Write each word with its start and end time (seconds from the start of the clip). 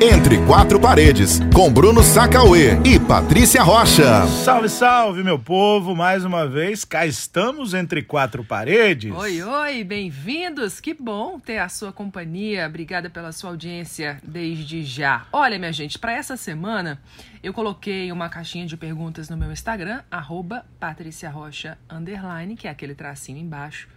Entre 0.00 0.38
Quatro 0.46 0.78
Paredes, 0.78 1.40
com 1.52 1.72
Bruno 1.72 2.04
Sacauê 2.04 2.78
e 2.84 3.00
Patrícia 3.00 3.64
Rocha. 3.64 4.28
Salve, 4.28 4.68
salve, 4.68 5.24
meu 5.24 5.40
povo! 5.40 5.92
Mais 5.92 6.24
uma 6.24 6.46
vez, 6.46 6.84
cá 6.84 7.04
estamos 7.04 7.74
entre 7.74 8.04
quatro 8.04 8.44
paredes. 8.44 9.12
Oi, 9.12 9.42
oi, 9.42 9.82
bem-vindos! 9.82 10.78
Que 10.78 10.94
bom 10.94 11.40
ter 11.40 11.58
a 11.58 11.68
sua 11.68 11.92
companhia. 11.92 12.68
Obrigada 12.68 13.10
pela 13.10 13.32
sua 13.32 13.50
audiência 13.50 14.20
desde 14.22 14.84
já. 14.84 15.26
Olha, 15.32 15.58
minha 15.58 15.72
gente, 15.72 15.98
para 15.98 16.12
essa 16.12 16.36
semana 16.36 17.02
eu 17.42 17.52
coloquei 17.52 18.12
uma 18.12 18.28
caixinha 18.28 18.66
de 18.66 18.76
perguntas 18.76 19.28
no 19.28 19.36
meu 19.36 19.50
Instagram, 19.50 20.02
arroba 20.08 20.64
Patrícia 20.78 21.28
Rocha, 21.28 21.76
underline, 21.90 22.54
que 22.54 22.68
é 22.68 22.70
aquele 22.70 22.94
tracinho 22.94 23.38
embaixo, 23.38 23.88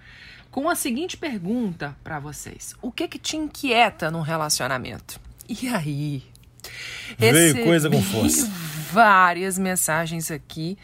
com 0.49 0.67
a 0.67 0.73
seguinte 0.73 1.15
pergunta 1.15 1.95
para 2.03 2.19
vocês: 2.19 2.73
O 2.81 2.91
que 2.91 3.07
que 3.07 3.19
te 3.19 3.37
inquieta 3.37 4.09
num 4.09 4.21
relacionamento? 4.21 5.21
E 5.47 5.67
aí? 5.67 6.23
Veio 7.17 7.63
coisa 7.63 7.89
com 7.89 8.01
força. 8.01 8.49
Várias 8.91 9.57
mensagens 9.57 10.31
aqui. 10.31 10.77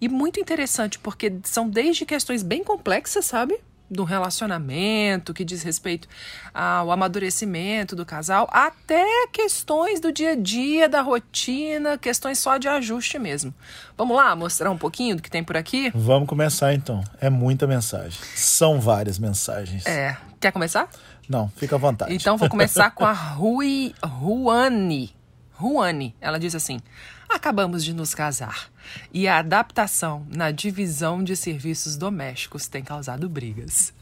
E 0.00 0.08
muito 0.08 0.40
interessante, 0.40 0.98
porque 0.98 1.32
são 1.44 1.68
desde 1.68 2.04
questões 2.04 2.42
bem 2.42 2.64
complexas, 2.64 3.24
sabe? 3.24 3.58
Do 3.90 4.04
relacionamento, 4.04 5.34
que 5.34 5.44
diz 5.44 5.62
respeito 5.62 6.08
ao 6.52 6.90
amadurecimento 6.90 7.94
do 7.94 8.06
casal, 8.06 8.48
até 8.50 9.04
questões 9.30 10.00
do 10.00 10.10
dia 10.10 10.30
a 10.30 10.34
dia, 10.34 10.88
da 10.88 11.02
rotina, 11.02 11.98
questões 11.98 12.38
só 12.38 12.56
de 12.56 12.68
ajuste 12.68 13.18
mesmo. 13.18 13.54
Vamos 13.96 14.16
lá 14.16 14.34
mostrar 14.34 14.70
um 14.70 14.78
pouquinho 14.78 15.16
do 15.16 15.22
que 15.22 15.30
tem 15.30 15.44
por 15.44 15.56
aqui? 15.56 15.90
Vamos 15.94 16.26
começar 16.26 16.72
então. 16.72 17.04
É 17.20 17.28
muita 17.28 17.66
mensagem. 17.66 18.18
São 18.34 18.80
várias 18.80 19.18
mensagens. 19.18 19.84
É. 19.84 20.16
Quer 20.40 20.52
começar? 20.52 20.88
Não, 21.28 21.48
fica 21.56 21.76
à 21.76 21.78
vontade. 21.78 22.14
Então 22.14 22.36
vou 22.36 22.48
começar 22.48 22.90
com 22.90 23.04
a 23.04 23.12
Rui 23.12 23.94
Ruani. 24.02 25.14
Ruani, 25.52 26.14
ela 26.20 26.38
diz 26.38 26.54
assim: 26.54 26.80
Acabamos 27.28 27.84
de 27.84 27.94
nos 27.94 28.14
casar 28.14 28.70
e 29.12 29.26
a 29.28 29.38
adaptação 29.38 30.26
na 30.28 30.50
divisão 30.50 31.22
de 31.22 31.36
serviços 31.36 31.96
domésticos 31.96 32.68
tem 32.68 32.82
causado 32.82 33.28
brigas. 33.28 33.92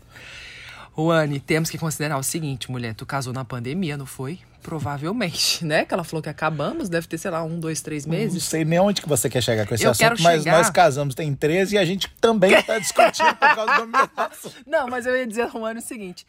Ruani, 0.93 1.39
temos 1.39 1.71
que 1.71 1.79
considerar 1.79 2.19
o 2.19 2.23
seguinte, 2.23 2.71
mulher, 2.71 2.95
tu 2.95 3.07
casou 3.07 3.33
na 3.33 3.45
pandemia, 3.45 3.97
não 3.97 4.07
foi? 4.07 4.41
Provavelmente, 4.61 5.65
né? 5.65 5.85
Que 5.85 5.95
ela 5.95 6.05
falou 6.05 6.23
que 6.23 6.29
acabamos, 6.29 6.89
deve 6.89 7.07
ter, 7.07 7.17
sei 7.17 7.31
lá, 7.31 7.43
um, 7.43 7.59
dois, 7.59 7.81
três 7.81 8.05
meses. 8.05 8.35
Não 8.35 8.41
sei 8.41 8.65
nem 8.65 8.79
onde 8.81 9.01
que 9.01 9.09
você 9.09 9.31
quer 9.31 9.43
chegar 9.43 9.67
com 9.67 9.75
esse 9.75 9.85
Eu 9.85 9.93
assunto, 9.93 10.21
mas 10.21 10.45
nós 10.45 10.69
casamos 10.69 11.15
tem 11.15 11.35
13 11.35 11.77
e 11.77 11.79
a 11.79 11.85
gente 11.85 12.11
também 12.21 12.53
está 12.53 12.79
discutindo 12.79 13.35
por 13.37 13.55
causa 13.55 13.77
do 13.81 13.87
meu 13.87 14.11
assunto. 14.17 14.57
Não, 14.67 14.89
mas 14.89 15.07
eu 15.07 15.17
ia 15.17 15.27
dizer, 15.27 15.47
Ruani, 15.47 15.79
o 15.79 15.83
seguinte. 15.83 16.27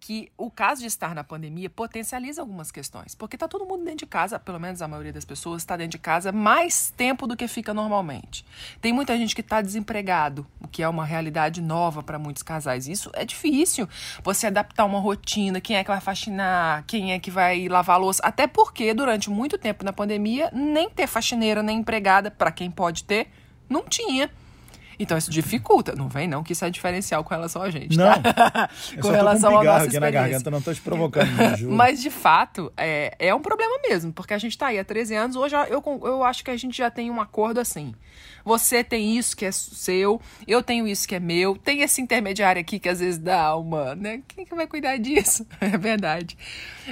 Que 0.00 0.30
o 0.36 0.50
caso 0.50 0.80
de 0.80 0.86
estar 0.86 1.14
na 1.14 1.24
pandemia 1.24 1.68
potencializa 1.68 2.40
algumas 2.40 2.70
questões. 2.70 3.14
Porque 3.14 3.36
tá 3.36 3.48
todo 3.48 3.66
mundo 3.66 3.84
dentro 3.84 3.98
de 3.98 4.06
casa, 4.06 4.38
pelo 4.38 4.60
menos 4.60 4.80
a 4.80 4.88
maioria 4.88 5.12
das 5.12 5.24
pessoas 5.24 5.62
está 5.62 5.76
dentro 5.76 5.92
de 5.92 5.98
casa 5.98 6.30
mais 6.30 6.90
tempo 6.96 7.26
do 7.26 7.36
que 7.36 7.48
fica 7.48 7.74
normalmente. 7.74 8.44
Tem 8.80 8.92
muita 8.92 9.16
gente 9.16 9.34
que 9.34 9.40
está 9.40 9.60
desempregado, 9.60 10.46
o 10.60 10.68
que 10.68 10.82
é 10.82 10.88
uma 10.88 11.04
realidade 11.04 11.60
nova 11.60 12.02
para 12.02 12.18
muitos 12.18 12.42
casais. 12.42 12.86
Isso 12.86 13.10
é 13.14 13.24
difícil. 13.24 13.88
Você 14.22 14.46
adaptar 14.46 14.84
uma 14.84 15.00
rotina, 15.00 15.60
quem 15.60 15.76
é 15.76 15.84
que 15.84 15.90
vai 15.90 16.00
faxinar, 16.00 16.84
quem 16.86 17.12
é 17.12 17.18
que 17.18 17.30
vai 17.30 17.68
lavar 17.68 18.00
louça. 18.00 18.22
Até 18.24 18.46
porque 18.46 18.94
durante 18.94 19.28
muito 19.28 19.58
tempo 19.58 19.84
na 19.84 19.92
pandemia, 19.92 20.50
nem 20.52 20.88
ter 20.88 21.06
faxineira 21.06 21.62
nem 21.62 21.78
empregada, 21.78 22.30
para 22.30 22.52
quem 22.52 22.70
pode 22.70 23.04
ter, 23.04 23.28
não 23.68 23.84
tinha. 23.84 24.30
Então 24.98 25.16
isso 25.16 25.30
dificulta. 25.30 25.94
Não 25.94 26.08
vem 26.08 26.26
não 26.26 26.42
que 26.42 26.52
isso 26.52 26.64
é 26.64 26.70
diferencial 26.70 27.22
com 27.22 27.30
relação 27.30 27.62
a 27.62 27.70
gente, 27.70 27.96
Não, 27.96 28.20
tá? 28.20 28.68
eu 28.96 29.02
com 29.02 29.10
relação 29.10 29.50
com 29.50 29.56
um 29.56 29.60
à 29.60 29.64
nossa 29.64 30.00
na 30.00 30.10
garganta, 30.10 30.50
não 30.50 30.60
tô 30.60 30.74
te 30.74 30.80
provocando, 30.80 31.56
juro. 31.56 31.74
Mas, 31.74 32.00
de 32.00 32.10
fato, 32.10 32.72
é, 32.76 33.14
é 33.18 33.34
um 33.34 33.40
problema 33.40 33.78
mesmo, 33.88 34.12
porque 34.12 34.34
a 34.34 34.38
gente 34.38 34.56
tá 34.56 34.68
aí 34.68 34.78
há 34.78 34.84
13 34.84 35.14
anos. 35.14 35.36
Hoje 35.36 35.54
eu, 35.68 35.82
eu 36.04 36.24
acho 36.24 36.44
que 36.44 36.50
a 36.50 36.56
gente 36.56 36.76
já 36.76 36.90
tem 36.90 37.10
um 37.10 37.20
acordo 37.20 37.60
assim. 37.60 37.94
Você 38.44 38.82
tem 38.82 39.16
isso 39.16 39.36
que 39.36 39.44
é 39.44 39.52
seu, 39.52 40.20
eu 40.46 40.62
tenho 40.62 40.86
isso 40.86 41.06
que 41.06 41.14
é 41.14 41.20
meu, 41.20 41.56
tem 41.56 41.82
esse 41.82 42.00
intermediário 42.00 42.60
aqui 42.60 42.78
que 42.78 42.88
às 42.88 43.00
vezes 43.00 43.18
dá 43.18 43.54
uma, 43.56 43.94
né? 43.94 44.22
Quem 44.26 44.44
que 44.44 44.54
vai 44.54 44.66
cuidar 44.66 44.96
disso? 44.96 45.46
É 45.60 45.76
verdade. 45.76 46.36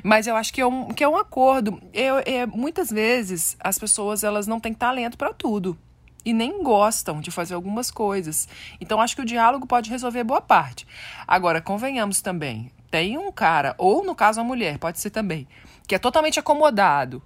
Mas 0.03 0.27
eu 0.27 0.37
acho 0.37 0.53
que 0.53 0.61
é 0.61 0.67
um, 0.67 0.89
que 0.89 1.03
é 1.03 1.09
um 1.09 1.17
acordo. 1.17 1.81
Eu, 1.95 2.19
é, 2.27 2.45
muitas 2.45 2.91
vezes 2.91 3.57
as 3.59 3.79
pessoas 3.79 4.23
elas 4.23 4.47
não 4.47 4.61
têm 4.61 4.75
talento 4.75 5.17
para 5.17 5.33
tudo 5.33 5.79
e 6.27 6.33
nem 6.33 6.63
gostam 6.63 7.21
de 7.21 7.31
fazer 7.31 7.55
algumas 7.55 7.91
coisas. 7.91 8.49
Então 8.81 9.01
acho 9.01 9.15
que 9.15 9.23
o 9.23 9.25
diálogo 9.25 9.67
pode 9.67 9.89
resolver 9.89 10.25
boa 10.25 10.41
parte. 10.41 10.87
Agora, 11.27 11.63
convenhamos 11.63 12.21
também, 12.21 12.71
tem 12.91 13.17
um 13.17 13.31
cara, 13.31 13.75
ou 13.79 14.05
no 14.05 14.15
caso 14.15 14.41
a 14.41 14.45
mulher, 14.45 14.77
pode 14.79 14.99
ser 15.01 15.11
também, 15.11 15.47
que 15.87 15.95
é 15.95 15.99
totalmente 15.99 16.41
acomodado. 16.41 17.23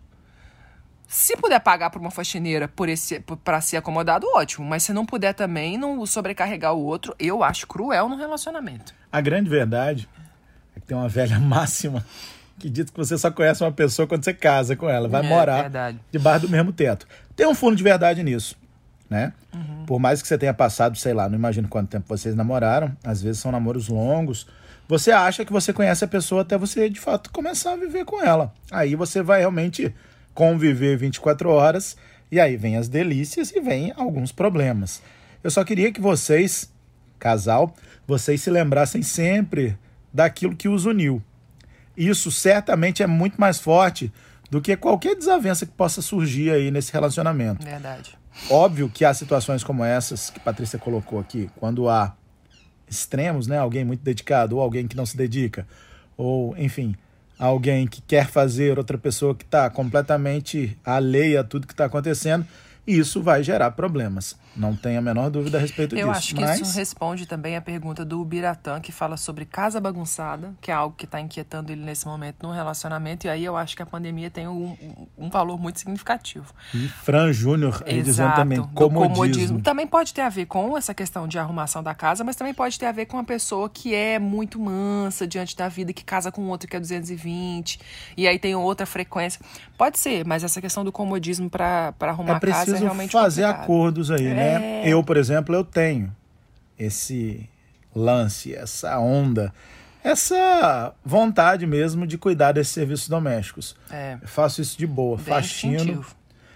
Se 1.08 1.36
puder 1.36 1.58
pagar 1.58 1.90
por 1.90 2.00
uma 2.00 2.10
faxineira 2.10 2.68
por 2.68 2.88
esse 2.88 3.18
para 3.42 3.60
ser 3.60 3.78
acomodado, 3.78 4.28
ótimo. 4.32 4.64
Mas 4.64 4.84
se 4.84 4.92
não 4.92 5.04
puder 5.04 5.32
também, 5.34 5.76
não 5.76 6.06
sobrecarregar 6.06 6.72
o 6.72 6.84
outro, 6.84 7.16
eu 7.18 7.42
acho 7.42 7.66
cruel 7.66 8.08
no 8.08 8.14
relacionamento. 8.16 8.94
A 9.10 9.20
grande 9.20 9.50
verdade 9.50 10.08
é 10.76 10.78
que 10.78 10.86
tem 10.86 10.96
uma 10.96 11.08
velha 11.08 11.38
máxima 11.40 12.06
que 12.60 12.68
diz 12.70 12.90
que 12.90 12.96
você 12.96 13.16
só 13.18 13.30
conhece 13.30 13.64
uma 13.64 13.72
pessoa 13.72 14.06
quando 14.06 14.22
você 14.22 14.34
casa 14.34 14.76
com 14.76 14.88
ela, 14.88 15.08
vai 15.08 15.24
É, 15.24 15.28
morar 15.28 15.62
verdade. 15.62 15.98
debaixo 16.12 16.46
do 16.46 16.52
mesmo 16.52 16.72
teto. 16.72 17.08
Tem 17.34 17.46
um 17.46 17.54
fundo 17.54 17.74
de 17.74 17.82
verdade 17.82 18.22
nisso, 18.22 18.54
né? 19.10 19.32
Uhum. 19.52 19.84
Por 19.84 19.98
mais 19.98 20.22
que 20.22 20.28
você 20.28 20.38
tenha 20.38 20.54
passado, 20.54 20.96
sei 20.96 21.12
lá, 21.12 21.28
não 21.28 21.36
imagino 21.36 21.68
quanto 21.68 21.90
tempo 21.90 22.06
vocês 22.08 22.34
namoraram, 22.36 22.96
às 23.02 23.20
vezes 23.20 23.40
são 23.40 23.50
namoros 23.50 23.88
longos. 23.88 24.46
Você 24.88 25.10
acha 25.10 25.44
que 25.44 25.52
você 25.52 25.72
conhece 25.72 26.04
a 26.04 26.08
pessoa 26.08 26.42
até 26.42 26.56
você 26.56 26.88
de 26.88 27.00
fato 27.00 27.30
começar 27.30 27.72
a 27.72 27.76
viver 27.76 28.04
com 28.04 28.22
ela. 28.22 28.54
Aí 28.70 28.94
você 28.94 29.22
vai 29.22 29.40
realmente 29.40 29.92
conviver 30.32 30.96
24 30.96 31.50
horas 31.50 31.96
e 32.30 32.38
aí 32.38 32.56
vem 32.56 32.76
as 32.76 32.88
delícias 32.88 33.50
e 33.50 33.60
vem 33.60 33.92
alguns 33.96 34.30
problemas. 34.30 35.02
Eu 35.42 35.50
só 35.50 35.64
queria 35.64 35.92
que 35.92 36.00
vocês, 36.00 36.72
casal, 37.18 37.74
vocês 38.06 38.40
se 38.40 38.50
lembrassem 38.50 39.02
sempre 39.02 39.76
daquilo 40.12 40.56
que 40.56 40.68
os 40.68 40.84
uniu. 40.84 41.22
Isso 41.96 42.30
certamente 42.30 43.02
é 43.02 43.06
muito 43.06 43.40
mais 43.40 43.58
forte 43.58 44.12
do 44.50 44.60
que 44.60 44.76
qualquer 44.76 45.14
desavença 45.16 45.66
que 45.66 45.72
possa 45.72 46.02
surgir 46.02 46.50
aí 46.50 46.70
nesse 46.70 46.92
relacionamento. 46.92 47.64
Verdade. 47.64 48.19
Óbvio 48.48 48.88
que 48.88 49.04
há 49.04 49.12
situações 49.12 49.62
como 49.62 49.84
essas 49.84 50.30
que 50.30 50.40
Patrícia 50.40 50.78
colocou 50.78 51.20
aqui, 51.20 51.50
quando 51.56 51.88
há 51.88 52.14
extremos, 52.88 53.46
né? 53.46 53.58
Alguém 53.58 53.84
muito 53.84 54.02
dedicado, 54.02 54.56
ou 54.56 54.62
alguém 54.62 54.88
que 54.88 54.96
não 54.96 55.06
se 55.06 55.16
dedica, 55.16 55.66
ou, 56.16 56.56
enfim, 56.58 56.96
alguém 57.38 57.86
que 57.86 58.02
quer 58.02 58.26
fazer 58.26 58.76
outra 58.78 58.98
pessoa 58.98 59.34
que 59.34 59.44
está 59.44 59.70
completamente 59.70 60.76
alheia 60.84 61.40
a 61.40 61.44
tudo 61.44 61.66
que 61.66 61.72
está 61.72 61.84
acontecendo, 61.84 62.46
isso 62.86 63.22
vai 63.22 63.42
gerar 63.42 63.70
problemas. 63.72 64.36
Não 64.60 64.76
tenho 64.76 64.98
a 64.98 65.02
menor 65.02 65.30
dúvida 65.30 65.56
a 65.56 65.60
respeito 65.60 65.96
Eu 65.96 66.08
disso. 66.08 66.18
acho 66.18 66.34
que 66.34 66.40
mas... 66.42 66.60
isso 66.60 66.76
responde 66.76 67.24
também 67.26 67.56
a 67.56 67.60
pergunta 67.62 68.04
do 68.04 68.22
Biratã, 68.24 68.78
que 68.80 68.92
fala 68.92 69.16
sobre 69.16 69.44
casa 69.46 69.80
bagunçada, 69.80 70.52
que 70.60 70.70
é 70.70 70.74
algo 70.74 70.94
que 70.96 71.06
está 71.06 71.18
inquietando 71.20 71.72
ele 71.72 71.82
nesse 71.82 72.06
momento 72.06 72.46
no 72.46 72.52
relacionamento. 72.52 73.26
E 73.26 73.30
aí 73.30 73.44
eu 73.44 73.56
acho 73.56 73.74
que 73.74 73.82
a 73.82 73.86
pandemia 73.86 74.30
tem 74.30 74.46
um, 74.46 74.76
um 75.16 75.30
valor 75.30 75.58
muito 75.58 75.78
significativo. 75.78 76.52
E 76.74 76.88
Fran 76.88 77.32
Júnior 77.32 77.82
dizendo 77.86 78.34
também 78.34 78.58
do 78.60 78.68
comodismo. 78.68 79.60
Também 79.62 79.86
pode 79.86 80.12
ter 80.12 80.20
a 80.22 80.28
ver 80.28 80.46
com 80.46 80.76
essa 80.76 80.92
questão 80.92 81.26
de 81.26 81.38
arrumação 81.38 81.82
da 81.82 81.94
casa, 81.94 82.22
mas 82.22 82.36
também 82.36 82.52
pode 82.52 82.78
ter 82.78 82.86
a 82.86 82.92
ver 82.92 83.06
com 83.06 83.16
uma 83.16 83.24
pessoa 83.24 83.68
que 83.70 83.94
é 83.94 84.18
muito 84.18 84.60
mansa 84.60 85.26
diante 85.26 85.56
da 85.56 85.68
vida, 85.68 85.92
que 85.92 86.04
casa 86.04 86.30
com 86.30 86.46
outro 86.48 86.68
que 86.68 86.76
é 86.76 86.80
220, 86.80 87.80
e 88.16 88.28
aí 88.28 88.38
tem 88.38 88.54
outra 88.54 88.84
frequência. 88.86 89.40
Pode 89.78 89.98
ser, 89.98 90.26
mas 90.26 90.44
essa 90.44 90.60
questão 90.60 90.84
do 90.84 90.92
comodismo 90.92 91.48
para 91.48 91.94
arrumar 92.00 92.32
É 92.32 92.36
a 92.36 92.40
casa 92.40 92.52
é 92.60 92.64
preciso 92.64 92.82
realmente 92.84 93.12
fazer 93.12 93.42
complicado. 93.42 93.64
acordos 93.64 94.10
aí, 94.10 94.22
né? 94.22 94.48
É. 94.49 94.49
Eu, 94.84 95.04
por 95.04 95.16
exemplo, 95.16 95.54
eu 95.54 95.64
tenho 95.64 96.14
esse 96.78 97.48
lance, 97.94 98.54
essa 98.54 98.98
onda, 98.98 99.52
essa 100.02 100.94
vontade 101.04 101.66
mesmo 101.66 102.06
de 102.06 102.16
cuidar 102.16 102.52
desses 102.52 102.72
serviços 102.72 103.08
domésticos. 103.08 103.76
É. 103.90 104.16
Eu 104.22 104.28
faço 104.28 104.62
isso 104.62 104.78
de 104.78 104.86
boa, 104.86 105.16
Bem 105.16 105.26
faxino, 105.26 106.06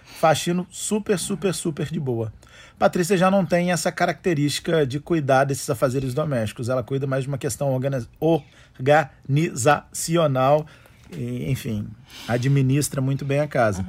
faxino 0.03 0.65
super, 0.71 1.19
super, 1.19 1.53
super 1.53 1.91
de 1.91 1.99
boa. 1.99 2.33
Patrícia 2.79 3.15
já 3.15 3.31
não 3.31 3.45
tem 3.45 3.71
essa 3.71 3.89
característica 3.91 4.85
de 4.85 4.99
cuidar 4.99 5.45
desses 5.45 5.69
afazeres 5.69 6.13
domésticos. 6.13 6.67
Ela 6.67 6.83
cuida 6.83 7.07
mais 7.07 7.23
de 7.23 7.29
uma 7.29 7.37
questão 7.37 7.71
organi- 7.71 8.05
organizacional, 8.19 10.65
e, 11.11 11.49
enfim, 11.49 11.87
administra 12.27 12.99
muito 12.99 13.23
bem 13.23 13.39
a 13.39 13.47
casa. 13.47 13.85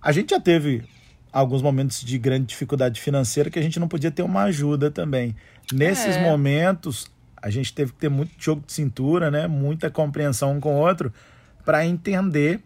A 0.00 0.10
gente 0.10 0.30
já 0.30 0.40
teve 0.40 0.82
alguns 1.32 1.62
momentos 1.62 2.02
de 2.02 2.18
grande 2.18 2.46
dificuldade 2.46 3.00
financeira 3.00 3.48
que 3.50 3.58
a 3.58 3.62
gente 3.62 3.80
não 3.80 3.88
podia 3.88 4.10
ter 4.10 4.22
uma 4.22 4.42
ajuda 4.42 4.90
também. 4.90 5.34
Nesses 5.72 6.16
É. 6.16 6.22
momentos, 6.22 7.10
a 7.40 7.48
gente 7.50 7.72
teve 7.72 7.92
que 7.92 7.98
ter 7.98 8.08
muito 8.10 8.32
jogo 8.38 8.62
de 8.66 8.72
cintura, 8.72 9.30
né? 9.30 9.46
Muita 9.46 9.90
compreensão 9.90 10.52
um 10.52 10.60
com 10.60 10.74
o 10.76 10.78
outro 10.78 11.12
para 11.64 11.86
entender, 11.86 12.60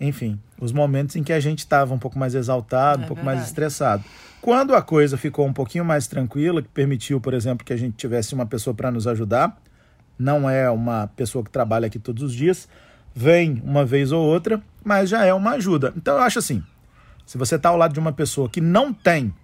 enfim, 0.00 0.38
os 0.60 0.72
momentos 0.72 1.16
em 1.16 1.22
que 1.22 1.32
a 1.32 1.40
gente 1.40 1.58
estava 1.60 1.92
um 1.92 1.98
pouco 1.98 2.18
mais 2.18 2.34
exaltado, 2.34 3.02
É 3.02 3.04
um 3.04 3.08
pouco 3.08 3.22
mais 3.24 3.38
verdade. 3.38 3.48
estressado. 3.50 4.04
Quando 4.40 4.74
a 4.74 4.80
coisa 4.82 5.16
ficou 5.16 5.46
um 5.46 5.52
pouquinho 5.52 5.84
mais 5.84 6.06
tranquila, 6.06 6.62
que 6.62 6.68
permitiu, 6.68 7.20
por 7.20 7.34
exemplo, 7.34 7.64
que 7.64 7.72
a 7.72 7.76
gente 7.76 7.96
tivesse 7.96 8.34
uma 8.34 8.46
pessoa 8.46 8.72
para 8.72 8.90
nos 8.90 9.06
ajudar, 9.08 9.60
não 10.16 10.48
é 10.48 10.70
uma 10.70 11.08
pessoa 11.16 11.44
que 11.44 11.50
trabalha 11.50 11.86
aqui 11.88 11.98
todos 11.98 12.22
os 12.22 12.32
dias, 12.32 12.68
vem 13.14 13.60
uma 13.64 13.84
vez 13.84 14.12
ou 14.12 14.24
outra, 14.24 14.62
mas 14.84 15.10
já 15.10 15.24
é 15.24 15.34
uma 15.34 15.52
ajuda. 15.52 15.92
Então 15.96 16.14
eu 16.16 16.22
acho 16.22 16.38
assim, 16.38 16.62
se 17.28 17.36
você 17.36 17.56
está 17.56 17.68
ao 17.68 17.76
lado 17.76 17.92
de 17.92 18.00
uma 18.00 18.10
pessoa 18.10 18.48
que 18.48 18.58
não 18.58 18.90
tem 18.90 19.34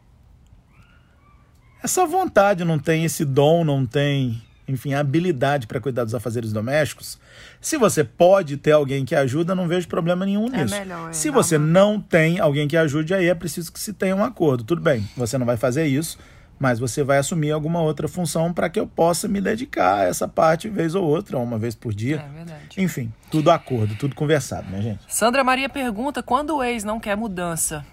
essa 1.82 2.06
vontade, 2.06 2.64
não 2.64 2.78
tem 2.78 3.04
esse 3.04 3.26
dom, 3.26 3.62
não 3.62 3.84
tem, 3.84 4.42
enfim, 4.66 4.94
a 4.94 5.00
habilidade 5.00 5.66
para 5.66 5.78
cuidar 5.78 6.04
dos 6.04 6.14
afazeres 6.14 6.50
domésticos, 6.50 7.18
se 7.60 7.76
você 7.76 8.02
pode 8.02 8.56
ter 8.56 8.72
alguém 8.72 9.04
que 9.04 9.14
ajuda, 9.14 9.54
não 9.54 9.68
vejo 9.68 9.86
problema 9.86 10.24
nenhum 10.24 10.46
É 10.46 10.62
nisso. 10.62 10.74
melhor, 10.74 11.10
é, 11.10 11.12
se 11.12 11.28
você 11.28 11.58
não 11.58 12.00
tem 12.00 12.40
alguém 12.40 12.66
que 12.66 12.74
ajude, 12.78 13.12
aí 13.12 13.26
é 13.26 13.34
preciso 13.34 13.70
que 13.70 13.78
se 13.78 13.92
tenha 13.92 14.16
um 14.16 14.24
acordo. 14.24 14.64
Tudo 14.64 14.80
bem, 14.80 15.06
você 15.14 15.36
não 15.36 15.44
vai 15.44 15.58
fazer 15.58 15.84
isso, 15.86 16.18
mas 16.58 16.78
você 16.78 17.02
vai 17.02 17.18
assumir 17.18 17.50
alguma 17.50 17.80
outra 17.82 18.06
função 18.08 18.52
para 18.52 18.68
que 18.70 18.78
eu 18.78 18.86
possa 18.86 19.26
me 19.28 19.40
dedicar 19.40 20.00
a 20.00 20.04
essa 20.04 20.26
parte 20.28 20.68
vez 20.68 20.94
ou 20.94 21.04
outra, 21.04 21.36
ou 21.36 21.42
uma 21.44 21.58
vez 21.58 21.74
por 21.74 21.92
dia. 21.92 22.24
É 22.28 22.32
verdade. 22.34 22.64
Enfim, 22.78 23.12
tudo 23.30 23.50
acordo, 23.50 23.94
tudo 23.96 24.14
conversado, 24.14 24.68
minha 24.68 24.82
gente. 24.82 25.00
Sandra 25.08 25.42
Maria 25.44 25.68
pergunta: 25.68 26.22
quando 26.22 26.56
o 26.56 26.62
ex 26.62 26.84
não 26.84 26.98
quer 27.00 27.16
mudança, 27.16 27.84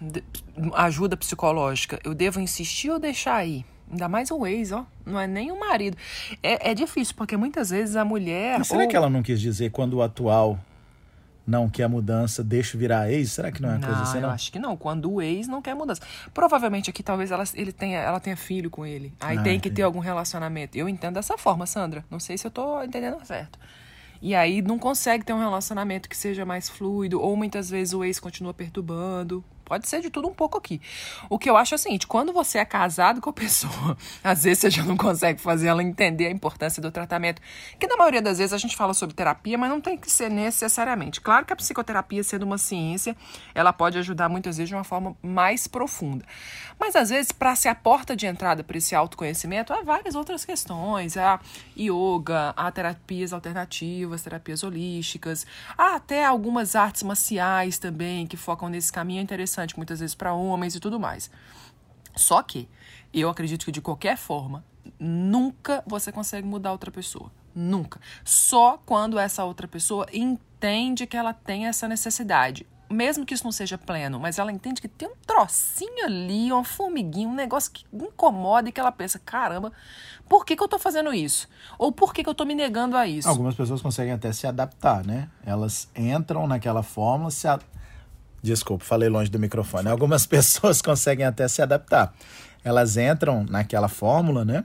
ajuda 0.73 1.17
psicológica, 1.17 1.99
eu 2.03 2.13
devo 2.13 2.39
insistir 2.39 2.89
ou 2.89 2.99
deixar 2.99 3.35
aí? 3.35 3.65
Ainda 3.91 4.07
mais 4.07 4.31
o 4.31 4.45
ex, 4.47 4.71
ó. 4.71 4.85
Não 5.05 5.19
é 5.19 5.27
nem 5.27 5.51
o 5.51 5.59
marido. 5.59 5.97
É, 6.41 6.71
é 6.71 6.73
difícil, 6.73 7.13
porque 7.17 7.35
muitas 7.35 7.71
vezes 7.71 7.95
a 7.97 8.05
mulher. 8.05 8.57
Mas 8.59 8.67
será 8.67 8.83
ou- 8.83 8.87
que 8.87 8.95
ela 8.95 9.09
não 9.09 9.21
quis 9.21 9.39
dizer 9.41 9.69
quando 9.71 9.95
o 9.95 10.01
atual 10.01 10.57
não 11.45 11.69
quer 11.69 11.87
mudança, 11.87 12.43
deixa 12.43 12.77
virar 12.77 13.11
ex? 13.11 13.31
Será 13.31 13.51
que 13.51 13.61
não 13.61 13.69
é 13.69 13.73
uma 13.77 13.85
coisa 13.85 14.01
assim, 14.03 14.17
eu 14.17 14.21
não? 14.21 14.29
acho 14.29 14.51
que 14.51 14.59
não. 14.59 14.77
Quando 14.77 15.11
o 15.11 15.21
ex 15.21 15.47
não 15.47 15.61
quer 15.61 15.73
mudança. 15.75 16.01
Provavelmente 16.33 16.89
aqui 16.89 17.01
talvez 17.03 17.31
ela, 17.31 17.43
ele 17.55 17.71
tenha, 17.71 17.99
ela 17.99 18.19
tenha 18.19 18.37
filho 18.37 18.69
com 18.69 18.85
ele. 18.85 19.13
Aí 19.19 19.37
Ah, 19.37 19.41
tem 19.43 19.53
que 19.59 19.67
entendi. 19.67 19.75
ter 19.77 19.81
algum 19.83 19.99
relacionamento. 19.99 20.77
Eu 20.77 20.87
entendo 20.87 21.15
dessa 21.15 21.37
forma, 21.37 21.65
Sandra. 21.65 22.05
Não 22.09 22.19
sei 22.19 22.37
se 22.37 22.45
eu 22.45 22.51
tô 22.51 22.81
entendendo 22.83 23.17
certo. 23.25 23.59
E 24.21 24.35
aí 24.35 24.61
não 24.61 24.77
consegue 24.77 25.25
ter 25.25 25.33
um 25.33 25.39
relacionamento 25.39 26.07
que 26.07 26.15
seja 26.15 26.45
mais 26.45 26.69
fluido, 26.69 27.19
ou 27.19 27.35
muitas 27.35 27.69
vezes 27.71 27.93
o 27.93 28.03
ex 28.03 28.19
continua 28.19 28.53
perturbando. 28.53 29.43
Pode 29.71 29.87
ser 29.87 30.01
de 30.01 30.09
tudo 30.09 30.27
um 30.27 30.33
pouco 30.33 30.57
aqui. 30.57 30.81
O 31.29 31.39
que 31.39 31.49
eu 31.49 31.55
acho 31.55 31.73
é 31.73 31.77
o 31.77 31.79
seguinte: 31.79 32.05
quando 32.05 32.33
você 32.33 32.57
é 32.57 32.65
casado 32.65 33.21
com 33.21 33.29
a 33.29 33.33
pessoa, 33.33 33.97
às 34.21 34.43
vezes 34.43 34.59
você 34.59 34.69
já 34.69 34.83
não 34.83 34.97
consegue 34.97 35.39
fazer 35.39 35.67
ela 35.67 35.81
entender 35.81 36.27
a 36.27 36.29
importância 36.29 36.81
do 36.81 36.91
tratamento. 36.91 37.41
Que 37.79 37.87
na 37.87 37.95
maioria 37.95 38.21
das 38.21 38.37
vezes 38.37 38.51
a 38.51 38.57
gente 38.57 38.75
fala 38.75 38.93
sobre 38.93 39.15
terapia, 39.15 39.57
mas 39.57 39.69
não 39.69 39.79
tem 39.79 39.97
que 39.97 40.11
ser 40.11 40.29
necessariamente. 40.29 41.21
Claro 41.21 41.45
que 41.45 41.53
a 41.53 41.55
psicoterapia, 41.55 42.21
sendo 42.21 42.43
uma 42.43 42.57
ciência, 42.57 43.15
ela 43.55 43.71
pode 43.71 43.97
ajudar 43.97 44.27
muitas 44.27 44.57
vezes 44.57 44.67
de 44.67 44.75
uma 44.75 44.83
forma 44.83 45.15
mais 45.23 45.67
profunda. 45.67 46.25
Mas 46.77 46.93
às 46.97 47.09
vezes, 47.09 47.31
para 47.31 47.55
ser 47.55 47.69
a 47.69 47.75
porta 47.75 48.13
de 48.13 48.27
entrada 48.27 48.65
para 48.65 48.77
esse 48.77 48.93
autoconhecimento, 48.93 49.71
há 49.71 49.83
várias 49.83 50.15
outras 50.15 50.43
questões. 50.43 51.15
Há 51.15 51.39
yoga, 51.77 52.53
há 52.57 52.69
terapias 52.71 53.31
alternativas, 53.31 54.21
terapias 54.21 54.63
holísticas, 54.63 55.47
há 55.77 55.95
até 55.95 56.25
algumas 56.25 56.75
artes 56.75 57.03
marciais 57.03 57.79
também 57.79 58.27
que 58.27 58.35
focam 58.35 58.67
nesse 58.67 58.91
caminho 58.91 59.21
é 59.21 59.23
interessante, 59.61 59.77
muitas 59.77 59.99
vezes 59.99 60.15
para 60.15 60.33
homens 60.33 60.75
e 60.75 60.79
tudo 60.79 60.99
mais. 60.99 61.29
Só 62.15 62.41
que 62.41 62.67
eu 63.13 63.29
acredito 63.29 63.65
que 63.65 63.71
de 63.71 63.81
qualquer 63.81 64.17
forma, 64.17 64.63
nunca 64.99 65.83
você 65.85 66.11
consegue 66.11 66.47
mudar 66.47 66.71
outra 66.71 66.91
pessoa. 66.91 67.31
Nunca. 67.53 67.99
Só 68.23 68.77
quando 68.85 69.19
essa 69.19 69.43
outra 69.43 69.67
pessoa 69.67 70.07
entende 70.13 71.05
que 71.05 71.17
ela 71.17 71.33
tem 71.33 71.67
essa 71.67 71.87
necessidade. 71.87 72.65
Mesmo 72.89 73.25
que 73.25 73.33
isso 73.33 73.45
não 73.45 73.53
seja 73.53 73.77
pleno, 73.77 74.19
mas 74.19 74.37
ela 74.37 74.51
entende 74.51 74.81
que 74.81 74.87
tem 74.87 75.07
um 75.07 75.15
trocinho 75.25 76.05
ali, 76.05 76.51
uma 76.51 76.63
formiguinha, 76.63 77.25
um 77.25 77.33
negócio 77.33 77.71
que 77.71 77.85
incomoda 77.93 78.67
e 78.67 78.71
que 78.71 78.81
ela 78.81 78.91
pensa: 78.91 79.17
caramba, 79.17 79.71
por 80.27 80.45
que, 80.45 80.57
que 80.57 80.63
eu 80.63 80.67
tô 80.67 80.77
fazendo 80.77 81.13
isso? 81.13 81.47
Ou 81.79 81.93
por 81.93 82.13
que, 82.13 82.21
que 82.21 82.29
eu 82.29 82.35
tô 82.35 82.43
me 82.43 82.53
negando 82.53 82.97
a 82.97 83.07
isso? 83.07 83.29
Algumas 83.29 83.55
pessoas 83.55 83.81
conseguem 83.81 84.11
até 84.11 84.33
se 84.33 84.45
adaptar, 84.45 85.05
né? 85.05 85.29
Elas 85.45 85.89
entram 85.95 86.45
naquela 86.47 86.83
fórmula, 86.83 87.31
se 87.31 87.47
a... 87.47 87.61
Desculpa, 88.41 88.83
falei 88.83 89.07
longe 89.09 89.29
do 89.29 89.37
microfone. 89.39 89.87
Algumas 89.89 90.25
pessoas 90.27 90.81
conseguem 90.81 91.25
até 91.25 91.47
se 91.47 91.61
adaptar. 91.61 92.13
Elas 92.63 92.97
entram 92.97 93.45
naquela 93.49 93.87
fórmula, 93.87 94.43
né? 94.45 94.63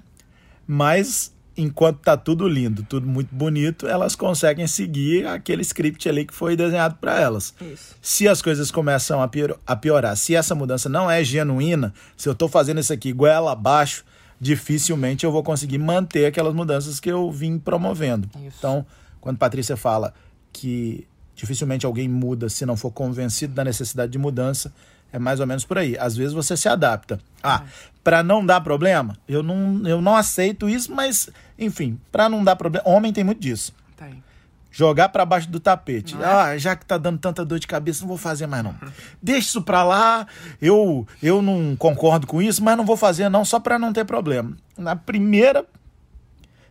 Mas 0.67 1.33
enquanto 1.57 2.01
tá 2.01 2.17
tudo 2.17 2.47
lindo, 2.47 2.83
tudo 2.83 3.07
muito 3.07 3.35
bonito, 3.35 3.87
elas 3.87 4.15
conseguem 4.15 4.67
seguir 4.67 5.27
aquele 5.27 5.63
script 5.63 6.07
ali 6.09 6.27
que 6.27 6.35
foi 6.35 6.55
desenhado 6.55 6.97
para 7.01 7.19
elas. 7.19 7.55
Isso. 7.61 7.95
Se 8.03 8.29
as 8.29 8.43
coisas 8.43 8.71
começam 8.71 9.23
a 9.23 9.29
pior- 9.29 9.59
a 9.67 9.75
piorar, 9.75 10.15
se 10.17 10.35
essa 10.35 10.55
mudança 10.55 10.89
não 10.89 11.11
é 11.11 11.25
genuína, 11.25 11.95
se 12.17 12.29
eu 12.29 12.35
tô 12.35 12.47
fazendo 12.49 12.81
isso 12.81 12.93
aqui 12.93 13.11
goela 13.13 13.53
abaixo, 13.53 14.05
dificilmente 14.39 15.25
eu 15.25 15.33
vou 15.33 15.43
conseguir 15.43 15.79
manter 15.79 16.27
aquelas 16.27 16.55
mudanças 16.55 17.01
que 17.01 17.11
eu 17.11 17.31
vim 17.31 17.59
promovendo. 17.59 18.29
Isso. 18.37 18.57
Então, 18.59 18.85
quando 19.19 19.39
Patrícia 19.39 19.77
fala 19.79 20.13
que 20.53 21.07
dificilmente 21.37 21.87
alguém 21.87 22.09
muda 22.09 22.49
se 22.49 22.67
não 22.67 22.77
for 22.77 22.91
convencido 22.91 23.55
da 23.55 23.63
necessidade 23.63 24.11
de 24.11 24.19
mudança, 24.19 24.73
é 25.13 25.19
mais 25.19 25.39
ou 25.39 25.47
menos 25.47 25.65
por 25.65 25.79
aí. 25.79 25.97
Às 25.99 26.17
vezes 26.17 26.33
você 26.33 26.57
se 26.57 26.69
adapta. 26.69 27.21
Ah, 27.43 27.63
para 28.03 28.23
não 28.23 28.45
dar 28.45 28.61
problema, 28.63 29.17
eu 29.29 29.43
não, 29.43 29.87
eu 29.87 30.01
não 30.01 30.17
aceito 30.17 30.69
isso, 30.69 30.93
mas 30.93 31.29
enfim, 31.59 32.01
para 32.11 32.29
não 32.29 32.43
dar 32.43 32.57
problema, 32.57 32.89
homem 32.89 33.13
tem 33.13 33.23
muito 33.23 33.41
disso 33.41 33.73
Tem. 33.97 34.23
jogar 34.71 35.11
para 35.11 35.25
baixo 35.25 35.51
do 35.51 35.61
tapete. 35.61 36.17
É? 36.21 36.25
Ah, 36.25 36.59
já 36.59 36.75
que 36.75 36.87
tá 36.87 36.97
dando 36.97 37.19
tanta 37.19 37.45
dor 37.45 37.59
de 37.59 37.67
cabeça, 37.67 38.01
não 38.01 38.09
vou 38.09 38.17
fazer 38.17 38.47
mais 38.47 38.65
não. 38.65 38.75
Deixa 39.23 39.49
isso 39.49 39.63
para 39.63 39.85
lá. 39.85 40.27
Eu 40.61 41.07
eu 41.23 41.43
não 41.43 41.77
concordo 41.77 42.27
com 42.27 42.41
isso, 42.41 42.65
mas 42.65 42.77
não 42.77 42.85
vou 42.85 42.97
fazer 42.97 43.29
não 43.29 43.45
só 43.45 43.61
para 43.61 43.79
não 43.79 43.93
ter 43.93 44.05
problema. 44.05 44.57
Na 44.79 44.97
primeira 44.97 45.67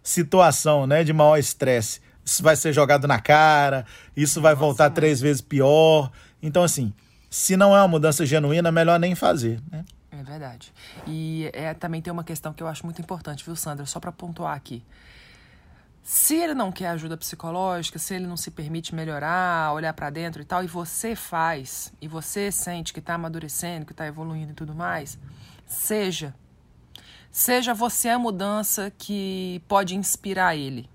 situação, 0.01 0.85
né, 0.88 1.03
de 1.03 1.13
maior 1.13 1.38
estresse, 1.38 2.00
isso 2.25 2.42
vai 2.42 2.56
ser 2.56 2.74
jogado 2.74 3.07
na 3.07 3.19
cara, 3.19 3.86
isso 4.18 4.42
vai 4.42 4.56
voltar 4.56 4.89
três 4.89 5.22
vezes 5.22 5.42
pior. 5.42 6.12
Então 6.42 6.63
assim, 6.63 6.92
se 7.30 7.56
não 7.56 7.75
é 7.75 7.80
uma 7.80 7.88
mudança 7.88 8.25
genuína, 8.25 8.72
melhor 8.72 9.00
nem 9.00 9.13
fazer, 9.13 9.62
né? 9.72 9.86
É 10.12 10.24
verdade. 10.24 10.74
E 11.06 11.50
é, 11.54 11.74
também 11.74 12.01
tem 12.01 12.12
uma 12.12 12.24
questão 12.24 12.54
que 12.54 12.63
eu 12.63 12.68
acho 12.68 12.86
muito 12.86 13.01
importante, 13.01 13.44
viu, 13.44 13.56
Sandra? 13.56 13.86
Só 13.86 14.00
para 14.00 14.12
pontuar 14.12 14.56
aqui. 14.56 14.83
Se 16.01 16.36
ele 16.36 16.54
não 16.54 16.72
quer 16.72 16.89
ajuda 16.89 17.18
psicológica, 17.18 17.98
se 17.98 18.13
ele 18.13 18.27
não 18.27 18.38
se 18.38 18.51
permite 18.51 18.94
melhorar, 18.94 19.74
olhar 19.74 19.92
para 19.92 20.10
dentro 20.10 20.42
e 20.42 20.45
tal, 20.45 20.63
e 20.63 20.68
você 20.68 21.16
faz, 21.16 21.92
e 22.00 22.07
você 22.07 22.51
sente 22.51 22.94
que 22.94 23.01
tá 23.01 23.16
amadurecendo, 23.16 23.88
que 23.88 23.94
tá 23.94 24.06
evoluindo 24.06 24.51
e 24.51 24.56
tudo 24.56 24.74
mais, 24.74 25.18
seja. 25.66 26.33
Seja 27.31 27.74
você 27.74 28.07
a 28.10 28.19
mudança 28.19 28.94
que 28.98 29.62
pode 29.68 29.95
inspirar 29.95 30.56
ele. 30.56 30.88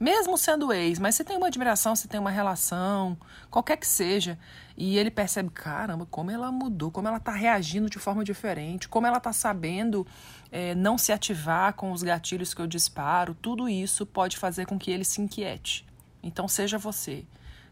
Mesmo 0.00 0.38
sendo 0.38 0.72
ex, 0.72 0.98
mas 0.98 1.16
você 1.16 1.24
tem 1.24 1.36
uma 1.36 1.48
admiração, 1.48 1.96
você 1.96 2.06
tem 2.06 2.20
uma 2.20 2.30
relação, 2.30 3.16
qualquer 3.50 3.76
que 3.76 3.86
seja, 3.86 4.38
e 4.76 4.96
ele 4.96 5.10
percebe, 5.10 5.50
caramba, 5.50 6.06
como 6.06 6.30
ela 6.30 6.52
mudou, 6.52 6.90
como 6.90 7.08
ela 7.08 7.18
tá 7.18 7.32
reagindo 7.32 7.90
de 7.90 7.98
forma 7.98 8.24
diferente, 8.24 8.88
como 8.88 9.08
ela 9.08 9.18
tá 9.18 9.32
sabendo 9.32 10.06
eh, 10.52 10.74
não 10.76 10.96
se 10.96 11.10
ativar 11.10 11.72
com 11.74 11.90
os 11.90 12.04
gatilhos 12.04 12.54
que 12.54 12.62
eu 12.62 12.66
disparo, 12.68 13.34
tudo 13.34 13.68
isso 13.68 14.06
pode 14.06 14.36
fazer 14.36 14.66
com 14.66 14.78
que 14.78 14.90
ele 14.90 15.04
se 15.04 15.20
inquiete. 15.20 15.84
Então 16.22 16.46
seja 16.46 16.78
você. 16.78 17.24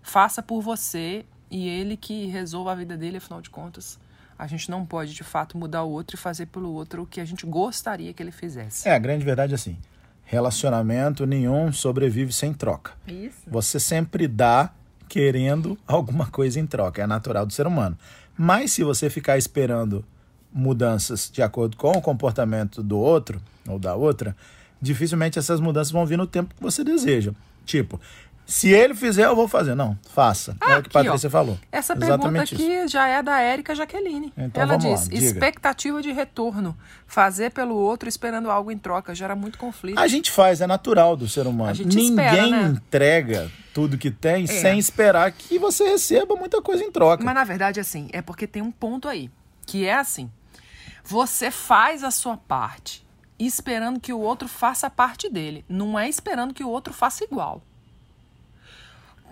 Faça 0.02 0.42
por 0.42 0.60
você 0.60 1.24
e 1.48 1.68
ele 1.68 1.96
que 1.96 2.26
resolva 2.26 2.72
a 2.72 2.74
vida 2.74 2.96
dele, 2.96 3.18
afinal 3.18 3.40
de 3.40 3.50
contas. 3.50 3.98
A 4.38 4.46
gente 4.46 4.70
não 4.70 4.84
pode, 4.84 5.14
de 5.14 5.24
fato, 5.24 5.56
mudar 5.56 5.84
o 5.84 5.90
outro 5.90 6.16
e 6.16 6.18
fazer 6.18 6.46
pelo 6.46 6.72
outro 6.72 7.02
o 7.02 7.06
que 7.06 7.20
a 7.20 7.24
gente 7.24 7.46
gostaria 7.46 8.12
que 8.12 8.22
ele 8.22 8.32
fizesse. 8.32 8.88
É, 8.88 8.94
a 8.94 8.98
grande 8.98 9.24
verdade 9.24 9.52
é 9.52 9.54
assim, 9.54 9.78
relacionamento 10.26 11.24
nenhum 11.24 11.72
sobrevive 11.72 12.32
sem 12.32 12.52
troca. 12.52 12.92
Isso. 13.06 13.38
Você 13.46 13.80
sempre 13.80 14.28
dá 14.28 14.70
querendo 15.08 15.78
alguma 15.86 16.26
coisa 16.26 16.58
em 16.60 16.66
troca, 16.66 17.02
é 17.02 17.06
natural 17.06 17.46
do 17.46 17.52
ser 17.52 17.66
humano. 17.66 17.96
Mas 18.36 18.72
se 18.72 18.82
você 18.84 19.08
ficar 19.08 19.38
esperando 19.38 20.04
mudanças 20.52 21.30
de 21.32 21.42
acordo 21.42 21.76
com 21.76 21.92
o 21.92 22.02
comportamento 22.02 22.82
do 22.82 22.98
outro 22.98 23.40
ou 23.68 23.78
da 23.78 23.94
outra, 23.94 24.36
dificilmente 24.82 25.38
essas 25.38 25.60
mudanças 25.60 25.92
vão 25.92 26.04
vir 26.04 26.18
no 26.18 26.26
tempo 26.26 26.54
que 26.54 26.62
você 26.62 26.82
deseja. 26.82 27.32
Tipo, 27.64 28.00
se 28.46 28.68
ele 28.70 28.94
fizer, 28.94 29.24
eu 29.26 29.34
vou 29.34 29.48
fazer. 29.48 29.74
Não, 29.74 29.98
faça. 30.08 30.56
é 30.62 30.78
o 30.78 30.82
que 30.82 30.88
ó. 30.96 31.02
Patrícia 31.02 31.28
falou. 31.28 31.58
Essa 31.72 31.94
Exatamente 31.94 32.54
pergunta 32.56 32.78
aqui 32.82 32.88
já 32.88 33.08
é 33.08 33.20
da 33.20 33.40
Érica 33.40 33.74
Jaqueline. 33.74 34.32
Então 34.38 34.62
Ela 34.62 34.78
vamos 34.78 34.84
lá, 34.84 34.96
diz: 34.96 35.08
diga. 35.08 35.24
expectativa 35.26 36.00
de 36.00 36.12
retorno. 36.12 36.76
Fazer 37.08 37.50
pelo 37.50 37.74
outro 37.74 38.08
esperando 38.08 38.48
algo 38.48 38.70
em 38.70 38.78
troca. 38.78 39.14
Gera 39.16 39.34
muito 39.34 39.58
conflito. 39.58 39.98
A 39.98 40.06
gente 40.06 40.30
faz, 40.30 40.60
é 40.60 40.66
natural 40.66 41.16
do 41.16 41.28
ser 41.28 41.44
A 41.44 41.48
humano. 41.50 41.74
gente 41.74 41.96
Ninguém 41.96 42.10
espera, 42.24 42.46
né? 42.50 42.68
entrega 42.68 43.50
tudo 43.74 43.98
que 43.98 44.10
tem 44.10 44.46
sem 44.46 44.78
esperar 44.78 45.30
que 45.32 45.58
você 45.58 45.84
receba 45.88 46.36
muita 46.36 46.62
coisa 46.62 46.84
em 46.84 46.90
troca. 46.90 47.24
Mas 47.24 47.34
na 47.34 47.44
verdade, 47.44 47.80
assim, 47.80 48.08
é 48.12 48.22
porque 48.22 48.46
tem 48.46 48.62
um 48.62 48.70
ponto 48.70 49.08
aí. 49.08 49.28
Que 49.66 49.84
é 49.84 49.94
assim: 49.94 50.30
você 51.02 51.50
faz 51.50 52.04
a 52.04 52.12
sua 52.12 52.36
parte 52.36 53.04
esperando 53.38 54.00
que 54.00 54.12
o 54.12 54.20
outro 54.20 54.48
faça 54.48 54.86
a 54.86 54.90
parte 54.90 55.28
dele. 55.28 55.64
Não 55.68 55.98
é 55.98 56.08
esperando 56.08 56.54
que 56.54 56.64
o 56.64 56.70
outro 56.70 56.94
faça 56.94 57.24
igual. 57.24 57.60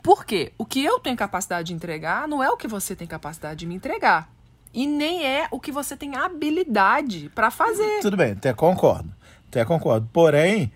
Por 0.04 0.26
quê? 0.26 0.52
O 0.58 0.66
que 0.66 0.84
eu 0.84 1.00
tenho 1.00 1.16
capacidade 1.16 1.68
de 1.68 1.73
entregar 1.73 2.28
não 2.28 2.42
é 2.44 2.50
o 2.50 2.58
que 2.58 2.68
você 2.68 2.94
tem 2.94 3.06
capacidade 3.06 3.61
de 3.61 3.66
me 3.66 3.75
entregar. 3.75 4.28
E 4.70 4.87
nem 4.87 5.25
é 5.26 5.49
o 5.50 5.58
que 5.58 5.73
você 5.73 5.96
tem 5.96 6.14
habilidade 6.14 7.30
para 7.34 7.50
fazer. 7.50 8.00
Tudo 8.02 8.14
bem, 8.14 8.32
até 8.32 8.52
concordo. 8.52 9.11
Até 9.49 9.64
concordo. 9.64 10.06
Porém, 10.12 10.70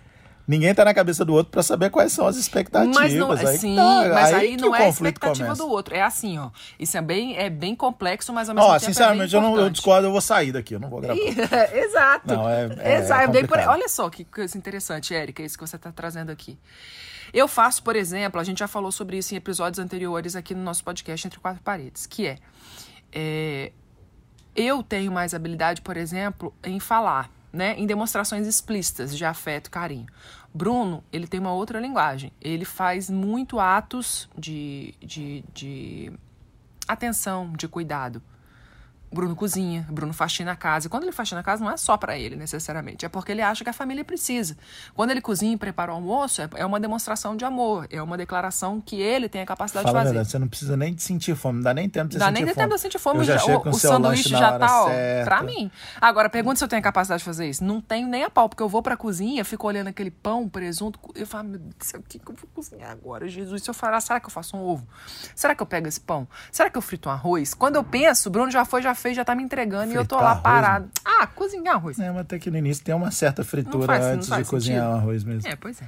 ninguém 0.46 0.74
tá 0.74 0.82
na 0.82 0.94
cabeça 0.94 1.26
do 1.26 1.34
outro 1.34 1.50
pra 1.50 1.62
saber 1.62 1.90
quais 1.90 2.10
são 2.10 2.26
as 2.26 2.36
expectativas. 2.38 2.96
Mas 2.96 3.12
não, 3.12 3.30
aí 3.32 3.58
sim, 3.58 3.76
tá, 3.76 4.08
mas 4.14 4.32
aí, 4.32 4.56
que 4.56 4.62
não 4.62 4.74
é 4.74 4.86
a 4.86 4.88
expectativa 4.88 5.44
começa. 5.48 5.62
do 5.62 5.68
outro. 5.68 5.94
É 5.94 6.00
assim, 6.00 6.38
ó. 6.38 6.48
Isso 6.80 6.96
é 6.96 7.02
bem, 7.02 7.36
é 7.36 7.50
bem 7.50 7.76
complexo, 7.76 8.32
mas 8.32 8.48
ao 8.48 8.54
mesmo 8.54 8.66
Ó, 8.66 8.72
tempo 8.78 8.86
sinceramente, 8.86 9.34
é 9.34 9.38
eu, 9.38 9.42
não, 9.42 9.58
eu 9.58 9.68
discordo, 9.68 10.06
eu 10.06 10.12
vou 10.12 10.22
sair 10.22 10.52
daqui, 10.52 10.74
eu 10.74 10.80
não 10.80 10.88
vou 10.88 11.02
gravar. 11.02 11.20
Exato. 11.76 12.34
Não, 12.34 12.48
é- 12.48 12.66
é 12.78 12.96
Exato. 12.96 13.30
bem 13.30 13.44
por 13.46 13.58
aí. 13.58 13.66
Olha 13.66 13.90
só 13.90 14.08
que 14.08 14.24
coisa 14.24 14.56
interessante, 14.56 15.14
Érica, 15.14 15.42
isso 15.42 15.58
que 15.58 15.66
você 15.66 15.76
está 15.76 15.92
trazendo 15.92 16.30
aqui. 16.32 16.56
Eu 17.32 17.48
faço, 17.48 17.82
por 17.82 17.96
exemplo, 17.96 18.40
a 18.40 18.44
gente 18.44 18.58
já 18.58 18.68
falou 18.68 18.90
sobre 18.90 19.18
isso 19.18 19.34
em 19.34 19.36
episódios 19.36 19.78
anteriores 19.78 20.36
aqui 20.36 20.54
no 20.54 20.62
nosso 20.62 20.82
podcast 20.84 21.26
Entre 21.26 21.38
Quatro 21.38 21.62
Paredes, 21.62 22.06
que 22.06 22.26
é, 22.26 22.38
é, 23.12 23.72
eu 24.54 24.82
tenho 24.82 25.12
mais 25.12 25.34
habilidade, 25.34 25.80
por 25.82 25.96
exemplo, 25.96 26.54
em 26.62 26.80
falar, 26.80 27.30
né, 27.52 27.74
em 27.78 27.86
demonstrações 27.86 28.46
explícitas 28.46 29.16
de 29.16 29.24
afeto 29.24 29.70
carinho. 29.70 30.06
Bruno, 30.52 31.04
ele 31.12 31.26
tem 31.26 31.38
uma 31.38 31.52
outra 31.52 31.78
linguagem. 31.78 32.32
Ele 32.40 32.64
faz 32.64 33.10
muito 33.10 33.60
atos 33.60 34.28
de, 34.36 34.94
de, 35.00 35.44
de 35.52 36.12
atenção, 36.86 37.52
de 37.52 37.68
cuidado. 37.68 38.22
Bruno 39.12 39.34
cozinha, 39.34 39.86
Bruno 39.90 40.12
faxina 40.12 40.52
a 40.52 40.56
casa. 40.56 40.86
E 40.86 40.90
quando 40.90 41.04
ele 41.04 41.12
faxina 41.12 41.40
a 41.40 41.44
casa, 41.44 41.64
não 41.64 41.70
é 41.72 41.76
só 41.76 41.96
pra 41.96 42.18
ele, 42.18 42.36
necessariamente. 42.36 43.06
É 43.06 43.08
porque 43.08 43.32
ele 43.32 43.40
acha 43.42 43.64
que 43.64 43.70
a 43.70 43.72
família 43.72 44.04
precisa. 44.04 44.56
Quando 44.94 45.10
ele 45.10 45.20
cozinha 45.20 45.54
e 45.54 45.56
prepara 45.56 45.90
o 45.92 45.94
almoço, 45.94 46.42
é- 46.42 46.48
é 46.56 46.66
uma 46.66 46.78
demonstração 46.78 47.36
de 47.36 47.44
amor. 47.44 47.86
É 47.90 48.02
uma 48.02 48.16
declaração 48.18 48.80
que 48.80 49.00
ele 49.00 49.28
tem 49.28 49.40
a 49.42 49.46
capacidade 49.46 49.84
Fala 49.84 49.98
a 49.98 50.02
de 50.02 50.06
fazer. 50.08 50.14
verdade, 50.14 50.30
você 50.30 50.38
não 50.38 50.48
precisa 50.48 50.76
nem 50.76 50.94
de 50.94 51.02
sentir 51.02 51.34
fome, 51.34 51.56
não 51.56 51.64
dá 51.64 51.72
nem 51.74 51.88
tempo 51.88 52.08
de 52.08 52.14
você 52.14 52.18
Dá 52.18 52.26
sentir 52.26 52.44
nem 52.44 52.54
fome. 52.54 52.64
tempo 52.66 52.74
de 52.74 52.80
sentir 52.80 52.98
fome. 52.98 53.18
Eu 53.20 53.24
já 53.24 53.36
já- 53.38 53.56
o 53.58 53.68
o 53.68 53.72
sanduíche 53.74 54.28
já 54.28 54.58
tá, 54.58 54.84
ó, 54.84 54.88
pra 55.24 55.42
mim. 55.42 55.70
Agora, 56.00 56.28
pergunta 56.28 56.56
se 56.56 56.64
eu 56.64 56.68
tenho 56.68 56.82
capacidade 56.82 57.20
de 57.20 57.24
fazer 57.24 57.48
isso. 57.48 57.64
Não 57.64 57.80
tenho 57.80 58.06
nem 58.08 58.24
a 58.24 58.30
pau, 58.30 58.48
porque 58.48 58.62
eu 58.62 58.68
vou 58.68 58.82
pra 58.82 58.96
cozinha, 58.96 59.44
fico 59.44 59.66
olhando 59.66 59.88
aquele 59.88 60.10
pão, 60.10 60.48
presunto, 60.48 60.98
eu 61.14 61.26
falo, 61.26 61.48
meu 61.48 61.58
Deus 61.58 61.92
o 61.94 62.02
que, 62.02 62.18
que 62.18 62.30
eu 62.30 62.34
vou 62.34 62.48
cozinhar 62.54 62.90
agora, 62.90 63.26
Jesus? 63.28 63.62
Se 63.62 63.70
eu 63.70 63.74
falar, 63.74 64.00
será 64.00 64.20
que 64.20 64.26
eu 64.26 64.30
faço 64.30 64.56
um 64.56 64.60
ovo? 64.60 64.86
Será 65.34 65.54
que 65.54 65.62
eu 65.62 65.66
pego 65.66 65.88
esse 65.88 66.00
pão? 66.00 66.28
Será 66.52 66.68
que 66.68 66.76
eu 66.76 66.82
frito 66.82 67.08
um 67.08 67.12
arroz? 67.12 67.54
Quando 67.54 67.76
eu 67.76 67.84
penso, 67.84 68.28
Bruno 68.30 68.50
já 68.50 68.64
foi, 68.64 68.82
já 68.82 68.94
fez, 68.98 69.16
já 69.16 69.24
tá 69.24 69.34
me 69.34 69.42
entregando 69.42 69.92
e 69.92 69.96
eu 69.96 70.04
tô 70.06 70.16
Fritar 70.16 70.22
lá 70.24 70.30
arroz, 70.30 70.42
parado. 70.42 70.90
Ah, 71.04 71.26
cozinhar 71.26 71.74
arroz. 71.76 71.98
É, 71.98 72.08
mas 72.10 72.20
até 72.20 72.38
que 72.38 72.50
no 72.50 72.58
início 72.58 72.84
tem 72.84 72.94
uma 72.94 73.10
certa 73.10 73.42
fritura 73.44 73.86
faz- 73.86 74.04
antes 74.04 74.28
de 74.28 74.44
cozinhar 74.44 74.82
sentido. 74.82 74.94
o 74.94 74.98
arroz 74.98 75.24
mesmo. 75.24 75.48
É, 75.50 75.56
pois 75.56 75.80
é. 75.80 75.84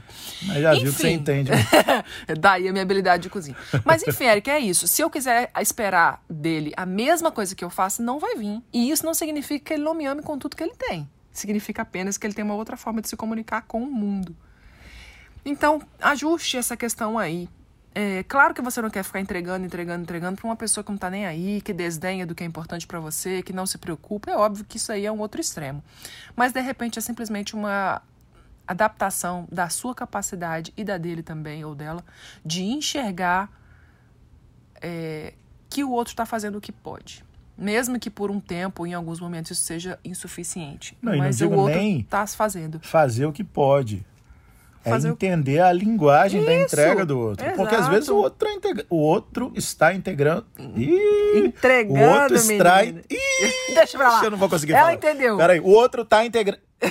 Mas 0.46 0.62
já 0.62 0.72
viu 0.74 0.82
que 0.84 0.90
você 0.92 1.08
Enfim. 1.10 1.20
entende. 1.20 1.50
Daí 2.40 2.68
a 2.68 2.72
minha 2.72 2.82
habilidade 2.82 3.22
de 3.24 3.30
cozinha. 3.30 3.56
Mas 3.84 4.02
enfim, 4.06 4.24
Eric, 4.24 4.48
é 4.50 4.58
isso. 4.58 4.86
Se 4.88 5.02
eu 5.02 5.10
quiser 5.10 5.50
esperar 5.60 6.22
dele 6.28 6.72
a 6.76 6.86
mesma 6.86 7.30
coisa 7.30 7.54
que 7.54 7.64
eu 7.64 7.70
faço, 7.70 8.02
não 8.02 8.18
vai 8.18 8.34
vir. 8.36 8.62
E 8.72 8.90
isso 8.90 9.04
não 9.04 9.14
significa 9.14 9.64
que 9.66 9.72
ele 9.74 9.82
não 9.84 9.94
me 9.94 10.06
ame 10.06 10.22
com 10.22 10.38
tudo 10.38 10.56
que 10.56 10.62
ele 10.62 10.74
tem. 10.76 11.08
Significa 11.32 11.82
apenas 11.82 12.16
que 12.18 12.26
ele 12.26 12.34
tem 12.34 12.44
uma 12.44 12.54
outra 12.54 12.76
forma 12.76 13.00
de 13.00 13.08
se 13.08 13.16
comunicar 13.16 13.62
com 13.62 13.82
o 13.82 13.86
mundo. 13.90 14.34
Então, 15.44 15.80
ajuste 16.00 16.56
essa 16.56 16.76
questão 16.76 17.18
aí. 17.18 17.48
É, 17.94 18.22
claro 18.22 18.54
que 18.54 18.62
você 18.62 18.80
não 18.80 18.88
quer 18.88 19.02
ficar 19.02 19.20
entregando, 19.20 19.66
entregando, 19.66 20.02
entregando 20.02 20.36
pra 20.36 20.46
uma 20.46 20.56
pessoa 20.56 20.84
que 20.84 20.90
não 20.90 20.98
tá 20.98 21.10
nem 21.10 21.26
aí, 21.26 21.60
que 21.60 21.72
desdenha 21.72 22.24
do 22.24 22.34
que 22.34 22.44
é 22.44 22.46
importante 22.46 22.86
pra 22.86 23.00
você, 23.00 23.42
que 23.42 23.52
não 23.52 23.66
se 23.66 23.78
preocupa. 23.78 24.30
É 24.30 24.36
óbvio 24.36 24.64
que 24.64 24.76
isso 24.76 24.92
aí 24.92 25.06
é 25.06 25.12
um 25.12 25.18
outro 25.18 25.40
extremo. 25.40 25.82
Mas 26.36 26.52
de 26.52 26.60
repente 26.60 26.98
é 26.98 27.02
simplesmente 27.02 27.54
uma 27.54 28.00
adaptação 28.66 29.48
da 29.50 29.68
sua 29.68 29.94
capacidade 29.94 30.72
e 30.76 30.84
da 30.84 30.96
dele 30.96 31.22
também, 31.22 31.64
ou 31.64 31.74
dela, 31.74 32.04
de 32.44 32.62
enxergar 32.62 33.50
é, 34.80 35.34
que 35.68 35.82
o 35.82 35.90
outro 35.90 36.12
está 36.12 36.24
fazendo 36.24 36.58
o 36.58 36.60
que 36.60 36.70
pode. 36.70 37.24
Mesmo 37.58 37.98
que 37.98 38.08
por 38.08 38.30
um 38.30 38.40
tempo, 38.40 38.86
em 38.86 38.94
alguns 38.94 39.20
momentos, 39.20 39.50
isso 39.50 39.62
seja 39.64 39.98
insuficiente. 40.04 40.96
Não, 41.02 41.12
não 41.12 41.18
Mas 41.18 41.38
digo 41.38 41.54
o 41.54 41.58
outro 41.58 41.78
está 41.78 42.26
fazendo. 42.28 42.80
Fazer 42.80 43.26
o 43.26 43.32
que 43.32 43.44
pode. 43.44 44.06
É 44.82 44.90
Fazer 44.90 45.08
o- 45.10 45.12
entender 45.12 45.60
a 45.60 45.70
linguagem 45.72 46.42
da 46.44 46.54
Isso, 46.54 46.64
entrega 46.74 47.04
do 47.04 47.18
outro. 47.18 47.44
Porque 47.54 47.74
às 47.74 47.80
exato. 47.82 47.94
vezes 47.94 48.08
o 48.08 48.16
outro, 48.16 48.48
é 48.48 48.52
integra- 48.54 48.86
o 48.88 48.96
outro 48.96 49.52
está 49.54 49.92
integrando. 49.92 50.46
Ih, 50.76 51.36
Entregando, 51.46 52.00
o 52.00 52.20
outro 52.22 52.36
está. 52.36 52.84
Ih, 52.88 53.04
Deixa 53.74 53.98
pra 53.98 54.08
lá. 54.08 54.24
Eu 54.24 54.30
não 54.30 54.38
vou 54.38 54.48
conseguir 54.48 54.72
Ela 54.72 54.80
falar. 54.82 54.94
entendeu. 54.94 55.36
Peraí, 55.36 55.60
o 55.60 55.66
outro 55.68 56.02
tá 56.04 56.24
integrando. 56.24 56.62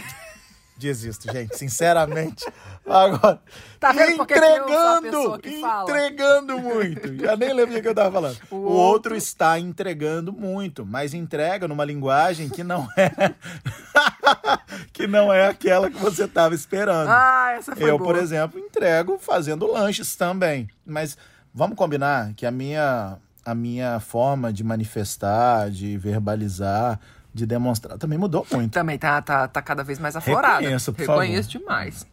Desisto, 0.77 1.29
gente, 1.34 1.58
sinceramente. 1.58 2.46
Agora, 2.88 3.41
Tá 3.81 3.91
entregando, 3.91 5.41
entregando 5.84 6.58
muito. 6.60 7.17
Já 7.17 7.36
nem 7.36 7.51
lembro 7.53 7.77
o 7.77 7.81
que 7.81 7.88
eu 7.88 7.93
tava 7.96 8.12
falando. 8.12 8.38
O, 8.50 8.55
O 8.55 8.60
outro... 8.60 8.77
outro- 8.86 9.15
está 9.17 9.60
entregando 9.60 10.31
muito, 10.31 10.86
mas 10.86 11.13
entrega 11.13 11.67
numa 11.67 11.84
linguagem 11.84 12.48
que 12.50 12.63
não 12.63 12.88
é 12.96 13.12
que 14.94 15.08
não 15.08 15.32
é 15.34 15.48
aquela 15.48 15.90
que 15.90 15.98
você 15.98 16.28
tava 16.28 16.56
esperando. 16.56 17.10
Ah, 17.10 17.54
essa 17.58 17.76
foi 17.76 17.90
Eu, 17.90 17.98
boa. 17.98 18.14
por 18.14 18.22
exemplo, 18.22 18.60
entrego 18.60 19.18
fazendo 19.20 19.72
lanches 19.72 20.16
também. 20.16 20.68
Mas 20.86 21.18
vamos 21.54 21.78
combinar 21.78 22.34
que 22.36 22.46
a 22.46 22.52
minha, 22.52 23.18
a 23.46 23.56
minha 23.56 24.00
forma 24.00 24.52
de 24.52 24.64
manifestar, 24.64 25.70
de 25.70 25.98
verbalizar, 25.98 27.00
de 27.34 27.46
demonstrar 27.46 27.98
também 27.98 28.18
mudou 28.18 28.46
muito. 28.52 28.72
Também 28.72 28.98
tá, 28.98 29.22
tá, 29.22 29.48
tá 29.48 29.62
cada 29.62 29.84
vez 29.84 30.00
mais 30.00 30.16
aflorada. 30.16 30.60
Reconheça, 30.60 30.92
por 30.92 31.00
Reconheço 31.00 31.50
demais. 31.50 32.08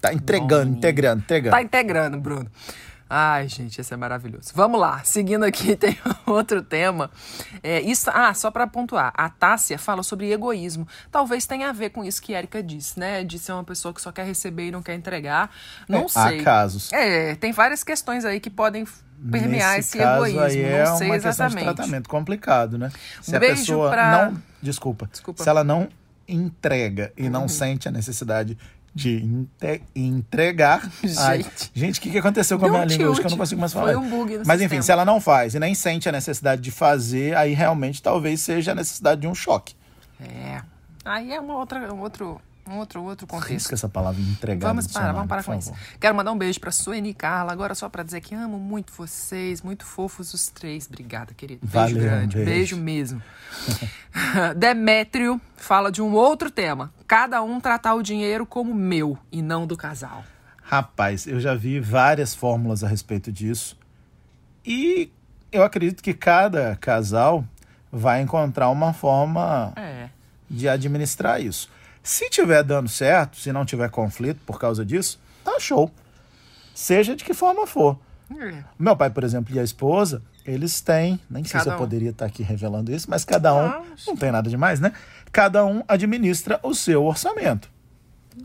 Tá 0.00 0.12
entregando, 0.12 0.76
integrando, 0.76 1.22
integrando. 1.22 1.56
Tá 1.56 1.62
integrando, 1.62 2.20
Bruno. 2.20 2.50
Ai, 3.08 3.46
gente, 3.48 3.80
esse 3.80 3.94
é 3.94 3.96
maravilhoso. 3.96 4.50
Vamos 4.54 4.80
lá, 4.80 5.00
seguindo 5.04 5.44
aqui, 5.44 5.74
tem 5.78 5.96
outro 6.26 6.60
tema. 6.60 7.08
É, 7.62 7.80
isso, 7.80 8.10
ah, 8.12 8.34
só 8.34 8.50
para 8.50 8.66
pontuar, 8.66 9.12
a 9.16 9.28
Tássia 9.30 9.78
fala 9.78 10.02
sobre 10.02 10.32
egoísmo. 10.32 10.88
Talvez 11.10 11.46
tenha 11.46 11.68
a 11.68 11.72
ver 11.72 11.90
com 11.90 12.02
isso 12.04 12.20
que 12.20 12.34
a 12.34 12.38
Erika 12.38 12.60
disse, 12.62 12.98
né? 12.98 13.22
De 13.22 13.38
ser 13.38 13.52
uma 13.52 13.62
pessoa 13.62 13.94
que 13.94 14.00
só 14.02 14.10
quer 14.10 14.26
receber 14.26 14.68
e 14.68 14.70
não 14.72 14.82
quer 14.82 14.94
entregar. 14.94 15.50
Não 15.88 16.06
É, 16.06 16.08
sei. 16.08 16.40
Há 16.40 16.42
casos. 16.44 16.92
É, 16.92 17.34
tem 17.36 17.52
várias 17.52 17.84
questões 17.84 18.24
aí 18.24 18.40
que 18.40 18.50
podem 18.50 18.84
permear 19.30 19.76
Nesse 19.76 19.90
esse 19.90 19.98
caso 19.98 20.26
egoísmo. 20.26 20.40
aí 20.42 20.60
é 20.62 20.84
não 20.84 20.96
sei 20.98 21.06
uma 21.06 21.14
questão 21.14 21.30
de 21.30 21.36
exatamente. 21.54 21.64
tratamento 21.76 22.08
complicado, 22.08 22.76
né? 22.76 22.90
Se 23.22 23.34
a 23.36 23.38
Beijo 23.38 23.60
pessoa 23.60 23.90
pra- 23.90 24.24
não, 24.30 24.42
desculpa, 24.60 25.08
Desculpa. 25.10 25.42
se 25.44 25.48
ela 25.48 25.62
não 25.62 25.88
entrega 26.28 27.12
e 27.16 27.28
não 27.28 27.46
sente 27.46 27.86
a 27.88 27.90
necessidade 27.92 28.58
de 28.96 29.46
entregar. 29.94 30.90
Ai, 31.18 31.42
Gente. 31.42 31.70
gente, 31.74 31.98
o 31.98 32.02
que, 32.02 32.10
que 32.10 32.18
aconteceu 32.18 32.58
com 32.58 32.64
a 32.64 32.70
minha 32.70 32.82
um 32.82 32.86
língua 32.86 33.10
hoje 33.10 33.20
que 33.20 33.26
eu 33.26 33.30
não 33.30 33.36
consigo 33.36 33.60
mais 33.60 33.70
Foi 33.74 33.82
falar? 33.92 33.98
um 33.98 34.08
bug 34.08 34.38
no 34.38 34.46
Mas 34.46 34.56
enfim, 34.60 34.76
sistema. 34.76 34.82
se 34.82 34.92
ela 34.92 35.04
não 35.04 35.20
faz 35.20 35.54
e 35.54 35.60
nem 35.60 35.74
sente 35.74 36.08
a 36.08 36.12
necessidade 36.12 36.62
de 36.62 36.70
fazer, 36.70 37.36
aí 37.36 37.52
realmente 37.52 38.02
talvez 38.02 38.40
seja 38.40 38.72
a 38.72 38.74
necessidade 38.74 39.20
de 39.20 39.26
um 39.28 39.34
choque. 39.34 39.74
É. 40.18 40.62
Aí 41.04 41.30
é 41.30 41.38
uma 41.38 41.56
outra, 41.58 41.92
um 41.92 42.00
outro, 42.00 42.40
um 42.66 42.78
outro, 42.78 43.02
outro 43.02 43.26
contexto. 43.26 43.52
Risca 43.52 43.74
essa 43.74 43.88
palavra 43.88 44.18
entregar. 44.20 44.66
Vamos 44.68 44.86
parar, 44.86 45.12
vamos 45.12 45.28
parar 45.28 45.44
com 45.44 45.54
isso. 45.54 45.68
favor. 45.74 45.84
Quero 46.00 46.14
mandar 46.16 46.32
um 46.32 46.38
beijo 46.38 46.58
pra 46.58 46.72
Suene 46.72 47.10
e 47.10 47.14
Carla, 47.14 47.52
agora 47.52 47.74
só 47.74 47.90
pra 47.90 48.02
dizer 48.02 48.22
que 48.22 48.34
amo 48.34 48.58
muito 48.58 48.94
vocês, 48.96 49.60
muito 49.60 49.84
fofos 49.84 50.32
os 50.32 50.48
três. 50.48 50.86
Obrigada, 50.86 51.34
querido. 51.34 51.60
Beijo 51.66 51.94
Valeu, 51.94 52.02
grande, 52.10 52.36
beijo. 52.36 52.50
beijo 52.50 52.76
mesmo. 52.78 53.22
Demétrio 54.56 55.38
fala 55.54 55.92
de 55.92 56.00
um 56.00 56.12
outro 56.14 56.50
tema. 56.50 56.92
Cada 57.06 57.42
um 57.42 57.60
tratar 57.60 57.94
o 57.94 58.02
dinheiro 58.02 58.44
como 58.44 58.74
meu 58.74 59.16
e 59.30 59.40
não 59.42 59.66
do 59.66 59.76
casal. 59.76 60.24
Rapaz, 60.62 61.26
eu 61.26 61.38
já 61.38 61.54
vi 61.54 61.78
várias 61.78 62.34
fórmulas 62.34 62.82
a 62.82 62.88
respeito 62.88 63.30
disso. 63.30 63.78
E 64.64 65.10
eu 65.52 65.62
acredito 65.62 66.02
que 66.02 66.12
cada 66.12 66.74
casal 66.76 67.44
vai 67.92 68.20
encontrar 68.20 68.68
uma 68.70 68.92
forma 68.92 69.72
É. 69.76 70.08
de 70.50 70.68
administrar 70.68 71.40
isso. 71.40 71.68
Se 72.02 72.28
tiver 72.28 72.62
dando 72.64 72.88
certo, 72.88 73.36
se 73.38 73.52
não 73.52 73.64
tiver 73.64 73.88
conflito 73.90 74.40
por 74.44 74.58
causa 74.58 74.84
disso, 74.84 75.18
tá 75.44 75.58
show. 75.60 75.90
Seja 76.74 77.14
de 77.16 77.24
que 77.24 77.32
forma 77.32 77.66
for. 77.66 77.98
É. 78.36 78.64
Meu 78.78 78.96
pai, 78.96 79.08
por 79.10 79.22
exemplo, 79.22 79.54
e 79.54 79.58
a 79.58 79.62
esposa, 79.62 80.20
eles 80.44 80.80
têm, 80.80 81.18
nem 81.30 81.44
sei 81.44 81.60
se 81.60 81.68
eu 81.68 81.74
um. 81.74 81.78
poderia 81.78 82.10
estar 82.10 82.26
aqui 82.26 82.42
revelando 82.42 82.92
isso, 82.92 83.08
mas 83.08 83.24
cada 83.24 83.54
um, 83.54 83.66
Ah, 83.66 83.82
não 84.06 84.16
tem 84.16 84.32
nada 84.32 84.50
demais, 84.50 84.80
né? 84.80 84.92
Cada 85.36 85.66
um 85.66 85.82
administra 85.86 86.58
o 86.62 86.72
seu 86.74 87.04
orçamento. 87.04 87.70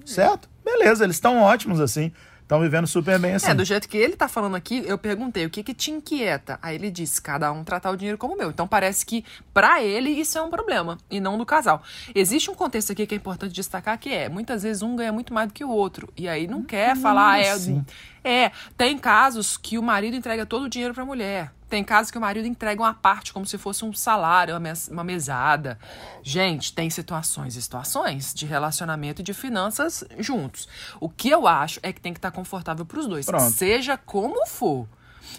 Certo? 0.06 0.50
Beleza, 0.62 1.06
eles 1.06 1.16
estão 1.16 1.42
ótimos 1.42 1.80
assim. 1.80 2.12
Estão 2.42 2.60
vivendo 2.60 2.86
super 2.86 3.18
bem 3.18 3.34
assim. 3.34 3.50
É, 3.50 3.54
do 3.54 3.64
jeito 3.64 3.88
que 3.88 3.96
ele 3.96 4.14
tá 4.14 4.28
falando 4.28 4.58
aqui, 4.58 4.84
eu 4.86 4.98
perguntei 4.98 5.46
o 5.46 5.50
que 5.50 5.64
que 5.64 5.74
te 5.74 5.90
inquieta. 5.90 6.60
Aí 6.62 6.76
ele 6.76 6.92
disse, 6.92 7.22
cada 7.22 7.50
um 7.50 7.64
tratar 7.64 7.92
o 7.92 7.96
dinheiro 7.96 8.18
como 8.18 8.36
meu. 8.36 8.50
Então 8.50 8.68
parece 8.68 9.06
que 9.06 9.24
pra 9.54 9.82
ele 9.82 10.10
isso 10.10 10.38
é 10.38 10.42
um 10.42 10.50
problema 10.50 10.98
e 11.10 11.22
não 11.22 11.38
do 11.38 11.46
casal. 11.46 11.82
Existe 12.14 12.52
um 12.52 12.56
contexto 12.56 12.92
aqui 12.92 13.08
que 13.08 13.16
é 13.16 13.18
importante 13.18 13.54
destacar 13.54 13.98
que 13.98 14.14
é, 14.14 14.28
muitas 14.28 14.64
vezes 14.64 14.84
um 14.84 14.94
ganha 14.94 15.14
muito 15.14 15.34
mais 15.34 15.48
do 15.48 15.54
que 15.54 15.64
o 15.64 15.70
outro 15.70 16.10
e 16.18 16.28
aí 16.28 16.46
não 16.46 16.62
quer 16.62 16.98
falar 16.98 17.40
é, 17.40 17.58
sim. 17.58 17.86
É, 18.24 18.52
tem 18.78 18.98
casos 18.98 19.58
que 19.58 19.78
o 19.78 19.84
marido 19.84 20.16
entrega 20.16 20.46
todo 20.46 20.64
o 20.64 20.70
dinheiro 20.70 20.94
pra 20.94 21.04
mulher. 21.06 21.52
Tem 21.70 21.84
casos 21.86 22.12
que 22.12 22.18
o 22.18 22.22
marido 22.22 22.46
entrega 22.46 22.82
uma 22.82 22.94
parte 22.94 23.32
como 23.32 23.46
se 23.46 23.58
fosse 23.58 23.86
um 23.86 23.94
salário, 23.94 24.54
uma, 24.54 24.60
mes- 24.60 24.90
uma 24.90 25.04
mesada. 25.06 25.80
Gente, 26.22 26.74
tem 26.74 26.90
situações 26.90 27.56
e 27.56 27.62
situações 27.62 28.34
de 28.34 28.46
relacionamento 28.46 29.22
e 29.22 29.24
de 29.24 29.34
finanças 29.34 30.04
juntos. 30.20 30.68
O 31.00 31.08
que 31.10 31.30
eu 31.30 31.48
acho 31.48 31.80
é 31.82 31.94
que 31.94 32.02
tem 32.02 32.12
que 32.14 32.20
estar 32.20 32.32
confortável 32.32 32.86
pros 32.86 33.08
dois, 33.08 33.26
Pronto. 33.26 33.52
seja 33.52 33.98
como 33.98 34.46
for. 34.48 34.86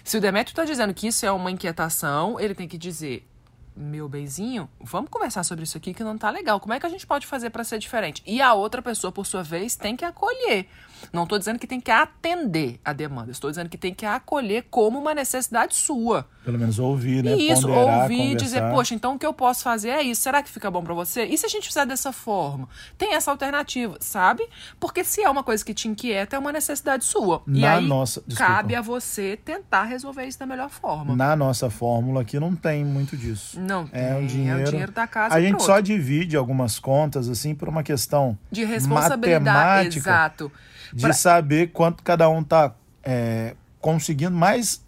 Se 0.03 0.17
o 0.17 0.21
Demetrio 0.21 0.55
tá 0.55 0.65
dizendo 0.65 0.93
que 0.93 1.07
isso 1.07 1.23
é 1.25 1.31
uma 1.31 1.51
inquietação, 1.51 2.39
ele 2.39 2.55
tem 2.55 2.67
que 2.67 2.79
dizer: 2.79 3.27
meu 3.75 4.09
benzinho, 4.09 4.67
vamos 4.81 5.11
conversar 5.11 5.43
sobre 5.43 5.63
isso 5.65 5.77
aqui 5.77 5.93
que 5.93 6.03
não 6.03 6.17
tá 6.17 6.31
legal. 6.31 6.59
Como 6.59 6.73
é 6.73 6.79
que 6.79 6.85
a 6.85 6.89
gente 6.89 7.05
pode 7.05 7.27
fazer 7.27 7.51
pra 7.51 7.63
ser 7.63 7.77
diferente? 7.77 8.23
E 8.25 8.41
a 8.41 8.53
outra 8.53 8.81
pessoa, 8.81 9.11
por 9.11 9.25
sua 9.27 9.43
vez, 9.43 9.75
tem 9.75 9.95
que 9.95 10.03
acolher. 10.03 10.67
Não 11.11 11.23
estou 11.23 11.37
dizendo 11.39 11.59
que 11.59 11.67
tem 11.67 11.81
que 11.81 11.91
atender 11.91 12.79
a 12.85 12.93
demanda, 12.93 13.31
estou 13.31 13.49
dizendo 13.49 13.69
que 13.69 13.77
tem 13.77 13.93
que 13.93 14.05
acolher 14.05 14.65
como 14.69 14.99
uma 14.99 15.13
necessidade 15.13 15.75
sua. 15.75 16.27
Pelo 16.45 16.59
menos 16.59 16.77
ouvir, 16.79 17.23
né? 17.23 17.35
Isso, 17.35 17.67
Ponderar, 17.67 18.01
ouvir 18.03 18.31
e 18.31 18.35
dizer, 18.35 18.57
conversar. 18.57 18.75
poxa, 18.75 18.93
então 18.95 19.15
o 19.15 19.19
que 19.19 19.25
eu 19.25 19.33
posso 19.33 19.63
fazer 19.63 19.89
é 19.89 20.01
isso. 20.01 20.21
Será 20.21 20.43
que 20.43 20.49
fica 20.49 20.69
bom 20.69 20.83
pra 20.83 20.93
você? 20.93 21.23
E 21.25 21.37
se 21.37 21.45
a 21.45 21.49
gente 21.49 21.67
fizer 21.67 21.85
dessa 21.85 22.11
forma? 22.11 22.67
Tem 22.97 23.13
essa 23.15 23.31
alternativa, 23.31 23.95
sabe? 23.99 24.45
Porque 24.79 25.03
se 25.03 25.21
é 25.23 25.29
uma 25.29 25.43
coisa 25.43 25.63
que 25.63 25.73
te 25.73 25.87
inquieta, 25.87 26.35
é 26.35 26.39
uma 26.39 26.51
necessidade 26.51 27.05
sua. 27.05 27.41
e 27.47 27.61
Na 27.61 27.75
aí 27.77 27.87
nossa- 27.87 28.21
desculpa. 28.27 28.51
cabe 28.53 28.75
a 28.75 28.81
você 28.81 29.37
tentar 29.37 29.83
resolver 29.85 30.25
isso 30.25 30.37
da 30.39 30.45
melhor 30.45 30.69
forma. 30.69 31.15
Na 31.15 31.35
nossa 31.35 31.69
fórmula 31.69 32.21
aqui 32.21 32.39
não 32.39 32.53
tem 32.55 32.83
muito 32.83 33.15
disso. 33.15 33.59
Não 33.59 33.87
É 33.93 34.13
tem, 34.13 34.23
um 34.23 34.27
dinheiro. 34.27 34.59
é 34.59 34.63
o 34.63 34.69
dinheiro 34.69 34.91
da 34.91 35.07
casa 35.07 35.35
A 35.35 35.39
e 35.39 35.47
gente 35.47 35.63
só 35.63 35.79
divide 35.79 36.35
algumas 36.35 36.77
contas 36.79 37.29
assim 37.29 37.55
por 37.55 37.69
uma 37.69 37.83
questão 37.83 38.37
De 38.51 38.65
responsabilidade, 38.65 39.43
matemática 39.45 39.97
exato. 39.99 40.51
De 40.93 41.01
Pra- 41.01 41.13
saber 41.13 41.71
quanto 41.71 42.03
cada 42.03 42.29
um 42.29 42.43
tá 42.43 42.73
é, 43.03 43.55
conseguindo 43.81 44.35
mais 44.35 44.81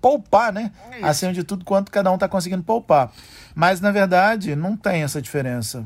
poupar, 0.00 0.52
né? 0.52 0.70
É. 0.92 1.04
Acima 1.04 1.32
de 1.32 1.42
tudo, 1.42 1.64
quanto 1.64 1.90
cada 1.90 2.10
um 2.12 2.18
tá 2.18 2.28
conseguindo 2.28 2.62
poupar. 2.62 3.10
Mas 3.54 3.80
na 3.80 3.90
verdade 3.90 4.54
não 4.54 4.76
tem 4.76 5.02
essa 5.02 5.20
diferença. 5.20 5.84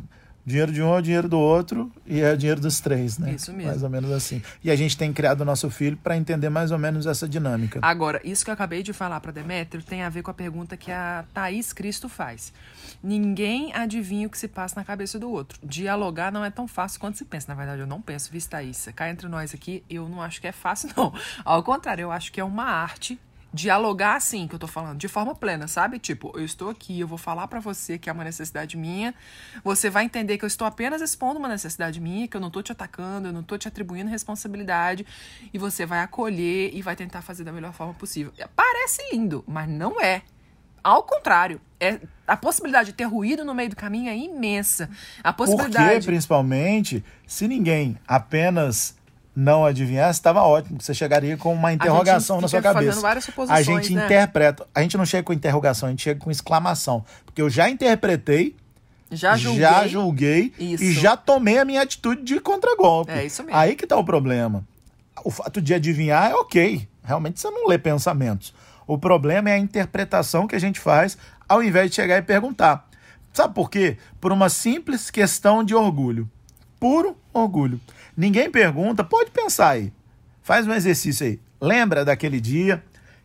Dinheiro 0.51 0.73
de 0.73 0.83
um 0.83 0.93
é 0.93 0.99
o 0.99 1.01
dinheiro 1.01 1.29
do 1.29 1.39
outro 1.39 1.91
e 2.05 2.21
é 2.21 2.33
o 2.33 2.37
dinheiro 2.37 2.61
dos 2.61 2.81
três, 2.81 3.19
né? 3.19 3.33
Isso 3.33 3.53
mesmo. 3.53 3.71
Mais 3.71 3.83
ou 3.83 3.89
menos 3.89 4.11
assim. 4.11 4.43
E 4.63 4.71
a 4.71 4.77
gente 4.77 4.97
tem 4.97 5.13
criado 5.13 5.43
o 5.43 5.45
nosso 5.45 5.71
filho 5.71 5.97
para 5.97 6.17
entender 6.17 6.51
mais 6.51 6.71
ou 6.71 6.79
menos 6.79 7.07
essa 7.07 7.29
dinâmica. 7.29 7.79
Agora, 7.83 8.21
isso 8.25 8.45
que 8.45 8.51
eu 8.51 8.55
acabei 8.55 8.83
de 8.83 8.93
falar 8.93 9.21
para 9.21 9.33
Demétrio 9.33 9.83
tem 9.83 10.03
a 10.03 10.09
ver 10.09 10.23
com 10.23 10.31
a 10.31 10.35
pergunta 10.35 10.77
que 10.77 10.91
a 10.91 11.25
Thaís 11.33 11.73
Cristo 11.73 12.09
faz. 12.09 12.53
Ninguém 13.03 13.73
adivinha 13.75 14.27
o 14.27 14.31
que 14.31 14.39
se 14.39 14.49
passa 14.49 14.75
na 14.79 14.85
cabeça 14.85 15.19
do 15.19 15.31
outro. 15.31 15.59
Dialogar 15.63 16.33
não 16.33 16.45
é 16.45 16.51
tão 16.51 16.67
fácil 16.67 17.01
quanto 17.01 17.17
se 17.17 17.25
pensa. 17.25 17.47
Na 17.49 17.55
verdade, 17.55 17.81
eu 17.81 17.87
não 17.87 18.03
penso, 18.03 18.31
viu, 18.31 18.41
Thaís? 18.41 18.89
Cá 18.95 19.09
entre 19.09 19.29
nós 19.29 19.55
aqui, 19.55 19.85
eu 19.89 20.09
não 20.09 20.21
acho 20.21 20.41
que 20.41 20.47
é 20.47 20.53
fácil, 20.53 20.91
não. 20.97 21.13
Ao 21.45 21.63
contrário, 21.63 22.03
eu 22.03 22.13
acho 22.13 22.33
que 22.33 22.41
é 22.41 22.45
uma 22.45 22.65
arte 22.65 23.19
dialogar 23.53 24.17
assim, 24.17 24.47
que 24.47 24.55
eu 24.55 24.59
tô 24.59 24.67
falando, 24.67 24.99
de 24.99 25.09
forma 25.09 25.35
plena, 25.35 25.67
sabe? 25.67 25.99
Tipo, 25.99 26.33
eu 26.37 26.45
estou 26.45 26.71
aqui, 26.71 27.01
eu 27.01 27.07
vou 27.07 27.19
falar 27.19 27.49
pra 27.49 27.61
você 27.61 27.99
que 27.99 28.09
é 28.09 28.13
uma 28.13 28.25
necessidade 28.25 28.77
minha, 28.77 29.15
você 29.65 29.91
vai 29.91 30.05
entender 30.05 30.39
que 30.39 30.45
eu 30.45 30.49
estou 30.49 30.67
apenas 30.67 31.03
expondo 31.03 31.39
uma 31.39 31.49
necessidade 31.49 32.01
minha, 32.01 32.29
que 32.29 32.37
eu 32.37 32.41
não 32.41 32.51
tô 32.51 32.63
te 32.63 32.73
atacando, 32.73 33.29
eu 33.29 33.33
não 33.33 33.43
tô 33.43 33.59
te 33.59 33.67
atribuindo 33.67 34.11
responsabilidade, 34.11 35.05
e 35.53 35.59
você 35.59 35.85
vai 35.85 36.01
acolher 36.01 36.71
e 36.73 36.81
vai 36.81 36.95
tentar 36.95 37.23
fazer 37.23 37.45
da 37.45 37.53
melhor 37.53 37.73
forma 37.73 37.95
possível. 37.95 38.33
Parece 38.55 39.03
lindo, 39.13 39.45
mas 39.47 39.69
não 39.69 40.01
é. 40.01 40.23
Ao 40.83 41.03
contrário, 41.03 41.61
é, 41.79 42.01
a 42.27 42.37
possibilidade 42.37 42.91
de 42.91 42.95
ter 42.95 43.05
ruído 43.05 43.45
no 43.45 43.55
meio 43.55 43.69
do 43.69 43.77
caminho 43.77 44.09
é 44.09 44.17
imensa. 44.17 44.89
A 45.23 45.33
Porque, 45.33 45.53
possibilidade. 45.53 46.07
principalmente, 46.07 47.05
se 47.27 47.47
ninguém 47.47 47.99
apenas 48.07 48.97
não 49.41 49.65
adivinhasse, 49.65 50.19
estava 50.19 50.43
ótimo. 50.43 50.81
Você 50.81 50.93
chegaria 50.93 51.37
com 51.37 51.53
uma 51.55 51.73
interrogação 51.73 52.41
na 52.41 52.49
sua 52.49 52.61
cabeça. 52.61 53.01
A 53.49 53.63
gente 53.63 53.95
né? 53.95 54.05
interpreta. 54.05 54.67
A 54.75 54.83
gente 54.83 54.99
não 54.99 55.07
chega 55.07 55.23
com 55.23 55.33
interrogação, 55.33 55.89
a 55.89 55.91
gente 55.91 56.03
chega 56.03 56.21
com 56.21 56.31
exclamação. 56.31 57.05
Porque 57.25 57.41
eu 57.41 57.49
já 57.49 57.69
interpretei, 57.71 58.55
Já 59.11 59.37
julguei. 59.37 59.61
já 59.63 59.87
julguei 59.87 60.53
Isso. 60.59 60.85
e 60.85 60.93
já 60.93 61.17
tomei 61.17 61.59
a 61.59 61.65
minha 61.65 61.81
atitude 61.81 62.23
de 62.23 62.39
contragolpe. 62.39 63.11
É 63.11 63.25
isso 63.25 63.43
mesmo. 63.43 63.59
Aí 63.59 63.75
que 63.75 63.87
tá 63.87 63.97
o 63.97 64.05
problema. 64.05 64.63
O 65.25 65.31
fato 65.31 65.61
de 65.61 65.73
adivinhar 65.73 66.31
é 66.31 66.35
ok. 66.35 66.87
Realmente 67.03 67.41
você 67.41 67.51
não 67.51 67.67
lê 67.67 67.79
pensamentos. 67.79 68.55
O 68.87 68.99
problema 68.99 69.49
é 69.51 69.55
a 69.55 69.59
interpretação 69.59 70.47
que 70.47 70.55
a 70.55 70.61
gente 70.61 70.79
faz 70.79 71.17
ao 71.49 71.63
invés 71.63 71.89
de 71.89 71.97
chegar 71.97 72.19
e 72.19 72.23
perguntar. 72.23 72.89
Sabe 73.33 73.55
por 73.55 73.71
quê? 73.71 73.97
Por 74.21 74.33
uma 74.33 74.49
simples 74.49 75.11
questão 75.11 75.65
de 75.65 75.75
orgulho. 75.75 76.29
Puro 76.79 77.17
orgulho. 77.33 77.81
Ninguém 78.17 78.51
pergunta, 78.51 79.05
pode 79.05 79.31
pensar 79.31 79.71
aí. 79.71 79.93
Faz 80.43 80.67
um 80.67 80.73
exercício 80.73 81.27
aí. 81.27 81.41
Lembra 81.61 82.05
daquele 82.05 82.41
dia 82.41 82.83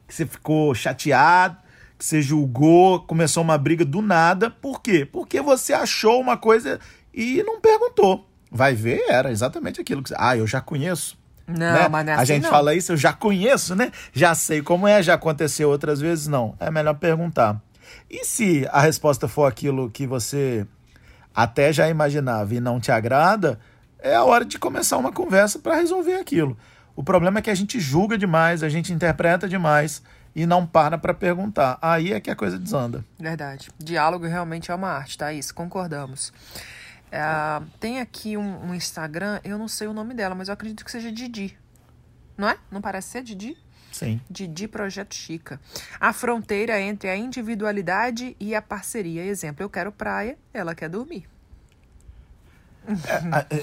que 0.07 0.13
você 0.13 0.25
ficou 0.25 0.75
chateado, 0.75 1.57
que 1.97 2.05
você 2.05 2.21
julgou, 2.21 2.99
começou 3.01 3.41
uma 3.43 3.57
briga 3.57 3.85
do 3.85 4.01
nada. 4.01 4.49
Por 4.49 4.81
quê? 4.81 5.05
Porque 5.05 5.41
você 5.41 5.73
achou 5.73 6.19
uma 6.19 6.37
coisa 6.37 6.79
e 7.13 7.41
não 7.43 7.59
perguntou. 7.59 8.29
Vai 8.51 8.73
ver, 8.73 9.03
era 9.09 9.31
exatamente 9.31 9.81
aquilo 9.81 10.03
que 10.03 10.09
você. 10.09 10.15
Ah, 10.17 10.37
eu 10.37 10.45
já 10.45 10.61
conheço. 10.61 11.17
Não, 11.47 11.57
né? 11.57 11.87
mas 11.87 12.05
não 12.05 12.13
é 12.13 12.15
A 12.15 12.19
assim, 12.19 12.33
gente 12.33 12.43
não. 12.43 12.49
fala 12.49 12.73
isso, 12.73 12.91
eu 12.91 12.97
já 12.97 13.13
conheço, 13.13 13.75
né? 13.75 13.91
Já 14.13 14.33
sei 14.33 14.61
como 14.61 14.87
é, 14.87 15.01
já 15.03 15.13
aconteceu 15.13 15.69
outras 15.69 15.99
vezes, 15.99 16.27
não. 16.27 16.55
É 16.59 16.71
melhor 16.71 16.95
perguntar. 16.95 17.61
E 18.09 18.25
se 18.25 18.67
a 18.71 18.81
resposta 18.81 19.27
for 19.27 19.45
aquilo 19.45 19.89
que 19.89 20.07
você 20.07 20.65
até 21.33 21.71
já 21.71 21.89
imaginava 21.89 22.55
e 22.55 22.59
não 22.59 22.79
te 22.79 22.91
agrada, 22.91 23.59
é 24.05 24.15
a 24.15 24.23
hora 24.23 24.45
de 24.45 24.59
começar 24.59 24.97
uma 24.97 25.11
conversa 25.11 25.57
para 25.57 25.75
resolver 25.75 26.13
aquilo. 26.15 26.55
O 26.95 27.03
problema 27.03 27.39
é 27.39 27.41
que 27.41 27.49
a 27.49 27.55
gente 27.55 27.79
julga 27.79 28.17
demais, 28.17 28.61
a 28.61 28.69
gente 28.69 28.93
interpreta 28.93 29.49
demais 29.49 30.03
e 30.35 30.45
não 30.45 30.65
para 30.65 30.95
para 30.95 31.11
perguntar. 31.11 31.79
Aí 31.81 32.13
é 32.13 32.19
que 32.19 32.29
a 32.29 32.35
coisa 32.35 32.59
desanda. 32.59 33.03
Verdade. 33.17 33.71
Diálogo 33.79 34.27
realmente 34.27 34.69
é 34.69 34.75
uma 34.75 34.89
arte, 34.89 35.17
tá? 35.17 35.33
Isso, 35.33 35.55
concordamos. 35.55 36.31
É, 37.11 37.19
tem 37.79 37.99
aqui 37.99 38.37
um, 38.37 38.67
um 38.67 38.75
Instagram, 38.75 39.39
eu 39.43 39.57
não 39.57 39.67
sei 39.67 39.87
o 39.87 39.93
nome 39.93 40.13
dela, 40.13 40.35
mas 40.35 40.49
eu 40.49 40.53
acredito 40.53 40.85
que 40.85 40.91
seja 40.91 41.11
Didi. 41.11 41.57
Não 42.37 42.47
é? 42.47 42.57
Não 42.69 42.81
parece 42.81 43.09
ser 43.09 43.23
Didi? 43.23 43.57
Sim. 43.91 44.21
Didi 44.29 44.67
Projeto 44.67 45.15
Chica. 45.15 45.59
A 45.99 46.13
fronteira 46.13 46.79
entre 46.79 47.09
a 47.09 47.15
individualidade 47.15 48.35
e 48.39 48.53
a 48.53 48.61
parceria. 48.61 49.25
Exemplo, 49.25 49.63
eu 49.63 49.69
quero 49.69 49.91
praia, 49.91 50.37
ela 50.53 50.75
quer 50.75 50.89
dormir. 50.89 51.25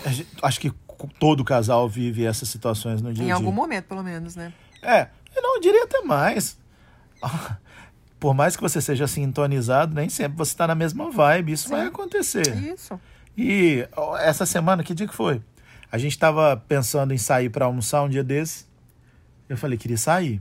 A 0.07 0.11
gente- 0.11 0.29
acho 0.43 0.61
que 0.61 0.73
todo 1.19 1.45
casal 1.45 1.89
vive 1.89 2.25
essas 2.25 2.49
situações 2.49 3.01
no 3.03 3.13
dia 3.13 3.23
a 3.23 3.25
Em 3.25 3.27
dia. 3.27 3.35
algum 3.35 3.53
momento, 3.53 3.87
pelo 3.87 4.03
menos, 4.03 4.37
né? 4.37 4.53
É, 4.83 5.09
eu 5.35 5.43
não 5.43 5.57
eu 5.57 5.61
diria 5.61 5.85
até 5.85 6.01
mais. 6.03 6.59
Por 8.19 8.35
mais 8.35 8.55
que 8.57 8.63
você 8.63 8.81
seja 8.81 9.07
sintonizado, 9.09 9.95
nem 9.95 10.09
sempre 10.09 10.39
você 10.39 10.53
está 10.53 10.67
na 10.67 10.75
mesma 10.77 11.11
vibe. 11.11 11.53
Isso 11.53 11.69
vai 11.69 11.87
acontecer. 11.87 12.47
Isso. 12.57 12.99
E 13.37 13.87
essa 14.21 14.47
semana, 14.47 14.85
que 14.85 14.95
dia 14.95 15.09
que 15.09 15.15
foi? 15.15 15.43
A 15.91 15.99
gente 15.99 16.13
estava 16.13 16.57
pensando 16.57 17.13
em 17.13 17.19
sair 17.19 17.51
para 17.51 17.65
almoçar 17.65 18.03
um 18.03 18.09
dia 18.09 18.23
desse. 18.23 18.67
Eu 19.49 19.57
falei, 19.57 19.77
queria 19.77 19.99
sair. 19.99 20.41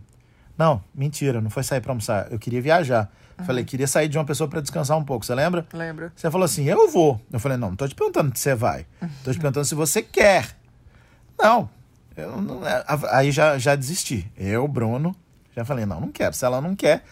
Não, 0.58 0.84
mentira, 0.94 1.42
não 1.42 1.50
foi 1.50 1.64
sair 1.64 1.82
para 1.82 1.92
almoçar. 1.92 2.32
Eu 2.32 2.38
queria 2.38 2.62
viajar. 2.62 3.12
Eu 3.42 3.46
Falei, 3.46 3.64
queria 3.64 3.88
sair 3.88 4.08
de 4.08 4.18
uma 4.18 4.26
pessoa 4.26 4.48
para 4.48 4.62
descansar 4.62 4.98
um 4.98 5.04
pouco. 5.04 5.26
Você 5.26 5.36
lembra? 5.36 5.66
Lembra? 5.74 6.12
Você 6.16 6.30
falou 6.32 6.46
assim, 6.46 6.66
eu 6.66 6.90
vou. 6.90 7.20
Eu 7.32 7.40
falei, 7.40 7.58
não, 7.58 7.70
não 7.70 7.76
tô 7.76 7.88
te 7.88 7.96
perguntando 7.96 8.36
se 8.36 8.44
você 8.44 8.56
vai. 8.56 8.86
Tô 9.24 9.32
te 9.32 9.40
perguntando 9.40 9.66
se 9.66 9.76
você 9.76 10.02
quer. 10.02 10.56
Não. 11.38 11.70
Eu 12.16 12.42
não 12.42 12.66
é, 12.68 12.84
aí 13.12 13.32
já, 13.32 13.58
já 13.58 13.76
desisti. 13.76 14.30
Eu, 14.38 14.68
Bruno, 14.68 15.16
já 15.56 15.66
falei, 15.66 15.86
não, 15.86 16.00
não 16.00 16.12
quero. 16.12 16.36
Se 16.36 16.46
ela 16.46 16.62
não 16.62 16.76
quer, 16.76 17.04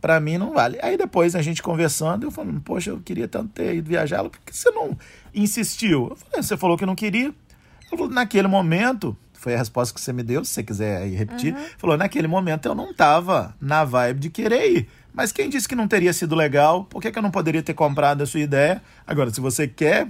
pra 0.00 0.18
mim 0.20 0.38
não 0.38 0.52
vale. 0.52 0.78
Aí 0.82 0.96
depois 0.96 1.34
a 1.34 1.42
gente 1.42 1.62
conversando, 1.62 2.26
eu 2.26 2.30
falando, 2.30 2.60
poxa, 2.60 2.90
eu 2.90 3.00
queria 3.00 3.28
tanto 3.28 3.50
ter 3.50 3.76
ido 3.76 3.88
viajar. 3.88 4.18
Ela, 4.18 4.30
por 4.30 4.40
que 4.40 4.56
você 4.56 4.70
não 4.70 4.96
insistiu? 5.34 6.08
Eu 6.10 6.16
falei, 6.16 6.42
você 6.42 6.56
falou 6.56 6.76
que 6.76 6.86
não 6.86 6.94
queria. 6.94 7.26
Ela 7.26 7.90
falou, 7.90 8.08
naquele 8.08 8.48
momento, 8.48 9.16
foi 9.32 9.54
a 9.54 9.58
resposta 9.58 9.94
que 9.94 10.00
você 10.00 10.12
me 10.12 10.22
deu, 10.22 10.44
se 10.44 10.52
você 10.52 10.62
quiser 10.62 11.06
repetir. 11.08 11.54
Falou, 11.76 11.96
naquele 11.96 12.26
momento 12.26 12.66
eu 12.66 12.74
não 12.74 12.92
tava 12.92 13.54
na 13.60 13.84
vibe 13.84 14.20
de 14.20 14.30
querer 14.30 14.70
ir. 14.70 14.88
Mas 15.18 15.32
quem 15.32 15.48
disse 15.48 15.68
que 15.68 15.74
não 15.74 15.88
teria 15.88 16.12
sido 16.12 16.36
legal? 16.36 16.84
Por 16.84 17.02
que, 17.02 17.10
que 17.10 17.18
eu 17.18 17.22
não 17.24 17.32
poderia 17.32 17.60
ter 17.60 17.74
comprado 17.74 18.22
a 18.22 18.26
sua 18.26 18.38
ideia? 18.38 18.80
Agora, 19.04 19.30
se 19.34 19.40
você 19.40 19.66
quer, 19.66 20.06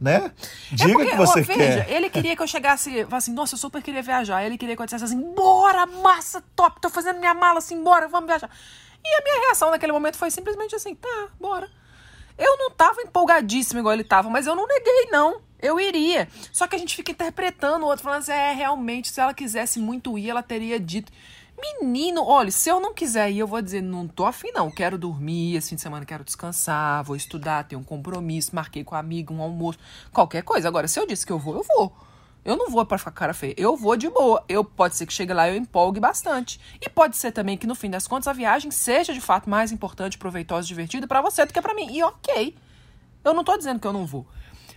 né? 0.00 0.32
Diga 0.72 0.92
é 0.92 0.94
porque, 0.94 1.10
que 1.10 1.16
você 1.18 1.40
ó, 1.40 1.42
veja, 1.42 1.84
quer. 1.84 1.92
ele 1.92 2.08
queria 2.08 2.34
que 2.34 2.42
eu 2.42 2.46
chegasse, 2.46 3.06
assim, 3.10 3.34
nossa, 3.34 3.56
eu 3.56 3.58
super 3.58 3.82
queria 3.82 4.00
viajar. 4.00 4.42
Ele 4.42 4.56
queria 4.56 4.74
que 4.74 4.80
eu 4.80 4.86
dissesse 4.86 5.04
assim, 5.04 5.20
bora, 5.34 5.84
massa, 5.84 6.42
top, 6.56 6.80
tô 6.80 6.88
fazendo 6.88 7.18
minha 7.18 7.34
mala 7.34 7.58
assim, 7.58 7.84
bora, 7.84 8.08
vamos 8.08 8.26
viajar. 8.26 8.48
E 9.04 9.20
a 9.20 9.22
minha 9.22 9.48
reação 9.48 9.70
naquele 9.70 9.92
momento 9.92 10.16
foi 10.16 10.30
simplesmente 10.30 10.74
assim, 10.74 10.94
tá, 10.94 11.28
bora. 11.38 11.68
Eu 12.38 12.56
não 12.56 12.70
tava 12.70 13.02
empolgadíssima 13.02 13.80
igual 13.80 13.92
ele 13.92 14.02
tava, 14.02 14.30
mas 14.30 14.46
eu 14.46 14.56
não 14.56 14.66
neguei, 14.66 15.10
não. 15.10 15.42
Eu 15.60 15.78
iria. 15.78 16.26
Só 16.50 16.66
que 16.66 16.74
a 16.74 16.78
gente 16.78 16.96
fica 16.96 17.12
interpretando 17.12 17.82
o 17.82 17.86
outro, 17.86 18.02
falando 18.02 18.20
assim, 18.20 18.32
é, 18.32 18.54
realmente, 18.54 19.10
se 19.10 19.20
ela 19.20 19.34
quisesse 19.34 19.78
muito 19.78 20.16
ir, 20.16 20.30
ela 20.30 20.42
teria 20.42 20.80
dito. 20.80 21.12
Menino, 21.60 22.24
olha, 22.24 22.50
se 22.50 22.68
eu 22.68 22.80
não 22.80 22.94
quiser 22.94 23.30
ir, 23.30 23.38
eu 23.38 23.46
vou 23.46 23.60
dizer, 23.60 23.82
não 23.82 24.08
tô 24.08 24.24
afim, 24.24 24.50
não. 24.52 24.70
Quero 24.70 24.96
dormir, 24.96 25.56
esse 25.56 25.70
fim 25.70 25.74
de 25.76 25.82
semana 25.82 26.06
quero 26.06 26.24
descansar, 26.24 27.04
vou 27.04 27.16
estudar, 27.16 27.64
tenho 27.64 27.80
um 27.80 27.84
compromisso, 27.84 28.54
marquei 28.54 28.82
com 28.82 28.94
a 28.94 28.98
amiga, 28.98 29.32
um 29.32 29.42
almoço, 29.42 29.78
qualquer 30.12 30.42
coisa. 30.42 30.68
Agora, 30.68 30.88
se 30.88 30.98
eu 30.98 31.06
disse 31.06 31.26
que 31.26 31.32
eu 31.32 31.38
vou, 31.38 31.56
eu 31.56 31.62
vou. 31.62 31.92
Eu 32.42 32.56
não 32.56 32.70
vou 32.70 32.84
pra 32.86 32.96
ficar 32.96 33.10
cara 33.10 33.34
feia. 33.34 33.54
Eu 33.56 33.76
vou 33.76 33.96
de 33.96 34.08
boa. 34.08 34.42
Eu 34.48 34.64
pode 34.64 34.96
ser 34.96 35.04
que 35.04 35.12
chegue 35.12 35.32
lá 35.32 35.48
e 35.48 35.52
eu 35.52 35.58
empolgue 35.58 36.00
bastante. 36.00 36.58
E 36.80 36.88
pode 36.88 37.16
ser 37.16 37.32
também 37.32 37.56
que 37.56 37.66
no 37.66 37.74
fim 37.74 37.90
das 37.90 38.06
contas 38.06 38.28
a 38.28 38.32
viagem 38.32 38.70
seja 38.70 39.12
de 39.12 39.20
fato 39.20 39.48
mais 39.48 39.70
importante, 39.70 40.16
proveitosa, 40.16 40.66
divertida 40.66 41.06
pra 41.06 41.20
você 41.20 41.44
do 41.44 41.52
que 41.52 41.60
pra 41.60 41.74
mim. 41.74 41.92
E 41.92 42.02
ok. 42.02 42.56
Eu 43.22 43.34
não 43.34 43.44
tô 43.44 43.56
dizendo 43.58 43.78
que 43.78 43.86
eu 43.86 43.92
não 43.92 44.06
vou. 44.06 44.26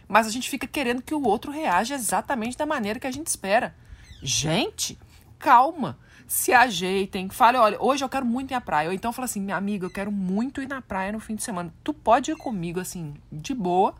Mas 0.08 0.28
a 0.28 0.30
gente 0.30 0.50
fica 0.50 0.68
querendo 0.68 1.02
que 1.02 1.14
o 1.14 1.24
outro 1.24 1.52
reaja 1.52 1.96
exatamente 1.96 2.58
da 2.58 2.66
maneira 2.66 3.00
que 3.00 3.08
a 3.08 3.12
gente 3.12 3.28
espera. 3.28 3.74
Gente, 4.22 5.00
calma. 5.40 5.98
Se 6.28 6.54
ajeitem. 6.54 7.30
Fale, 7.30 7.58
olha, 7.58 7.78
hoje 7.82 8.04
eu 8.04 8.10
quero 8.10 8.26
muito 8.26 8.52
ir 8.52 8.56
à 8.56 8.62
praia. 8.62 8.90
Ou 8.90 8.94
então 8.94 9.14
fala 9.14 9.26
assim, 9.26 9.42
minha 9.42 9.58
amiga, 9.58 9.86
eu 9.86 9.92
quero 9.92 10.12
muito 10.12 10.62
ir 10.62 10.68
na 10.68 10.82
praia 10.82 11.12
no 11.12 11.20
fim 11.20 11.36
de 11.36 11.44
semana. 11.44 11.74
Tu 11.84 11.94
pode 11.94 12.32
ir 12.32 12.38
comigo, 12.38 12.80
assim, 12.80 13.14
de 13.32 13.54
boa. 13.54 13.94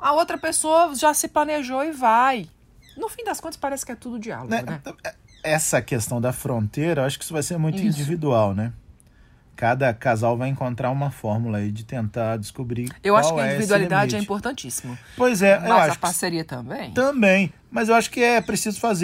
A 0.00 0.12
outra 0.12 0.38
pessoa 0.38 0.94
já 0.94 1.14
se 1.14 1.28
planejou 1.28 1.84
e 1.84 1.92
vai. 1.92 2.48
No 2.96 3.08
fim 3.08 3.24
das 3.24 3.40
contas, 3.40 3.56
parece 3.56 3.86
que 3.86 3.92
é 3.92 3.94
tudo 3.94 4.18
diálogo, 4.18 4.50
né? 4.50 4.62
Né? 4.62 4.80
Essa 5.42 5.80
questão 5.80 6.20
da 6.20 6.32
fronteira, 6.32 7.02
eu 7.02 7.06
acho 7.06 7.18
que 7.18 7.24
isso 7.24 7.32
vai 7.32 7.42
ser 7.42 7.56
muito 7.56 7.78
Isso. 7.78 7.86
individual, 7.86 8.54
né? 8.54 8.72
Cada 9.54 9.92
casal 9.92 10.36
vai 10.36 10.48
encontrar 10.48 10.90
uma 10.90 11.10
fórmula 11.10 11.58
aí 11.58 11.70
de 11.70 11.84
tentar 11.84 12.36
descobrir 12.36 12.90
Eu 13.02 13.14
acho 13.14 13.32
que 13.34 13.40
a 13.40 13.46
é 13.46 13.56
esse 13.58 13.66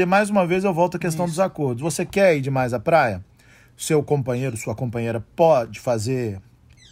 mais 0.06 0.30
uma 0.30 0.46
vez 0.46 0.64
eu 0.64 0.74
volto 0.74 0.96
à 0.96 1.00
questão 1.00 1.26
dos 1.26 1.38
acordos. 1.38 1.82
Você 1.82 2.04
quer 2.04 2.37
ir 2.37 2.40
demais 2.40 2.72
à 2.72 2.80
praia? 2.80 3.24
Seu 3.76 4.02
companheiro, 4.02 4.56
sua 4.56 4.74
companheira 4.74 5.24
pode 5.37 5.78
fazer 5.78 6.40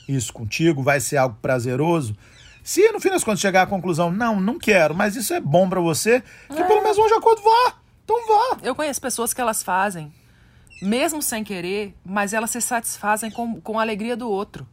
isso 0.09 0.33
contigo? 0.33 0.83
Vai 0.83 1.01
ser 1.01 1.17
algo 1.17 1.37
prazeroso? 1.41 2.17
Se 2.63 2.91
no 2.91 3.01
fim 3.01 3.11
das 3.11 3.23
contas 3.23 3.41
chegar 3.41 3.63
à 3.63 3.67
conclusão, 3.67 4.11
não, 4.11 4.41
não 4.41 4.59
quero, 4.59 4.95
mas 4.95 5.15
isso 5.15 5.33
é 5.33 5.41
bom 5.41 5.69
pra 5.69 5.81
você, 5.81 6.21
que 6.49 6.65
pelo 6.65 6.83
menos 6.83 6.97
de 6.97 7.15
acordo, 7.15 7.41
vá. 7.43 7.75
Então 8.05 8.17
vá. 8.27 8.59
Eu 8.61 8.75
conheço 8.75 9.01
pessoas 9.01 9.33
que 9.33 9.41
elas 9.41 9.63
fazem, 9.63 10.13
mesmo 10.81 11.23
sem 11.23 11.43
querer, 11.43 11.95
mas 12.05 12.33
elas 12.33 12.51
se 12.51 12.61
satisfazem 12.61 13.31
com, 13.31 13.61
com 13.61 13.79
a 13.79 13.83
alegria 13.83 14.17
do 14.17 14.29
outro. 14.29 14.67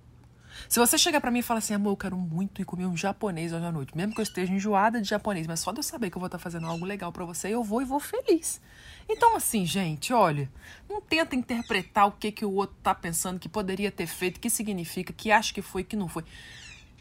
Se 0.69 0.79
você 0.79 0.97
chegar 0.97 1.19
pra 1.19 1.31
mim 1.31 1.39
e 1.39 1.43
falar 1.43 1.59
assim, 1.59 1.73
amor, 1.73 1.91
eu 1.91 1.97
quero 1.97 2.17
muito 2.17 2.61
ir 2.61 2.65
comer 2.65 2.85
um 2.85 2.95
japonês 2.95 3.51
hoje 3.51 3.65
à 3.65 3.71
noite, 3.71 3.95
mesmo 3.95 4.13
que 4.13 4.19
eu 4.19 4.23
esteja 4.23 4.53
enjoada 4.53 5.01
de 5.01 5.09
japonês, 5.09 5.47
mas 5.47 5.59
só 5.59 5.71
de 5.71 5.79
eu 5.79 5.83
saber 5.83 6.09
que 6.09 6.17
eu 6.17 6.19
vou 6.19 6.27
estar 6.27 6.39
fazendo 6.39 6.67
algo 6.67 6.85
legal 6.85 7.11
pra 7.11 7.25
você, 7.25 7.49
eu 7.49 7.63
vou 7.63 7.81
e 7.81 7.85
vou 7.85 7.99
feliz. 7.99 8.61
Então, 9.09 9.35
assim, 9.35 9.65
gente, 9.65 10.13
olha, 10.13 10.49
não 10.89 11.01
tenta 11.01 11.35
interpretar 11.35 12.07
o 12.07 12.11
que, 12.11 12.31
que 12.31 12.45
o 12.45 12.53
outro 12.53 12.75
tá 12.81 12.95
pensando, 12.95 13.39
que 13.39 13.49
poderia 13.49 13.91
ter 13.91 14.07
feito, 14.07 14.39
que 14.39 14.49
significa, 14.49 15.11
que 15.11 15.31
acha 15.31 15.53
que 15.53 15.61
foi, 15.61 15.83
que 15.83 15.95
não 15.95 16.07
foi. 16.07 16.23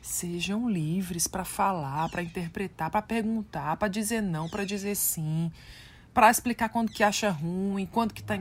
Sejam 0.00 0.68
livres 0.68 1.28
pra 1.28 1.44
falar, 1.44 2.08
pra 2.08 2.22
interpretar, 2.22 2.90
pra 2.90 3.00
perguntar, 3.00 3.76
pra 3.76 3.86
dizer 3.86 4.20
não, 4.20 4.48
pra 4.48 4.64
dizer 4.64 4.96
sim, 4.96 5.52
pra 6.12 6.30
explicar 6.30 6.68
quando 6.68 6.90
que 6.90 7.02
acha 7.02 7.30
ruim, 7.30 7.86
quando 7.90 8.12
que 8.12 8.22
tá 8.22 8.34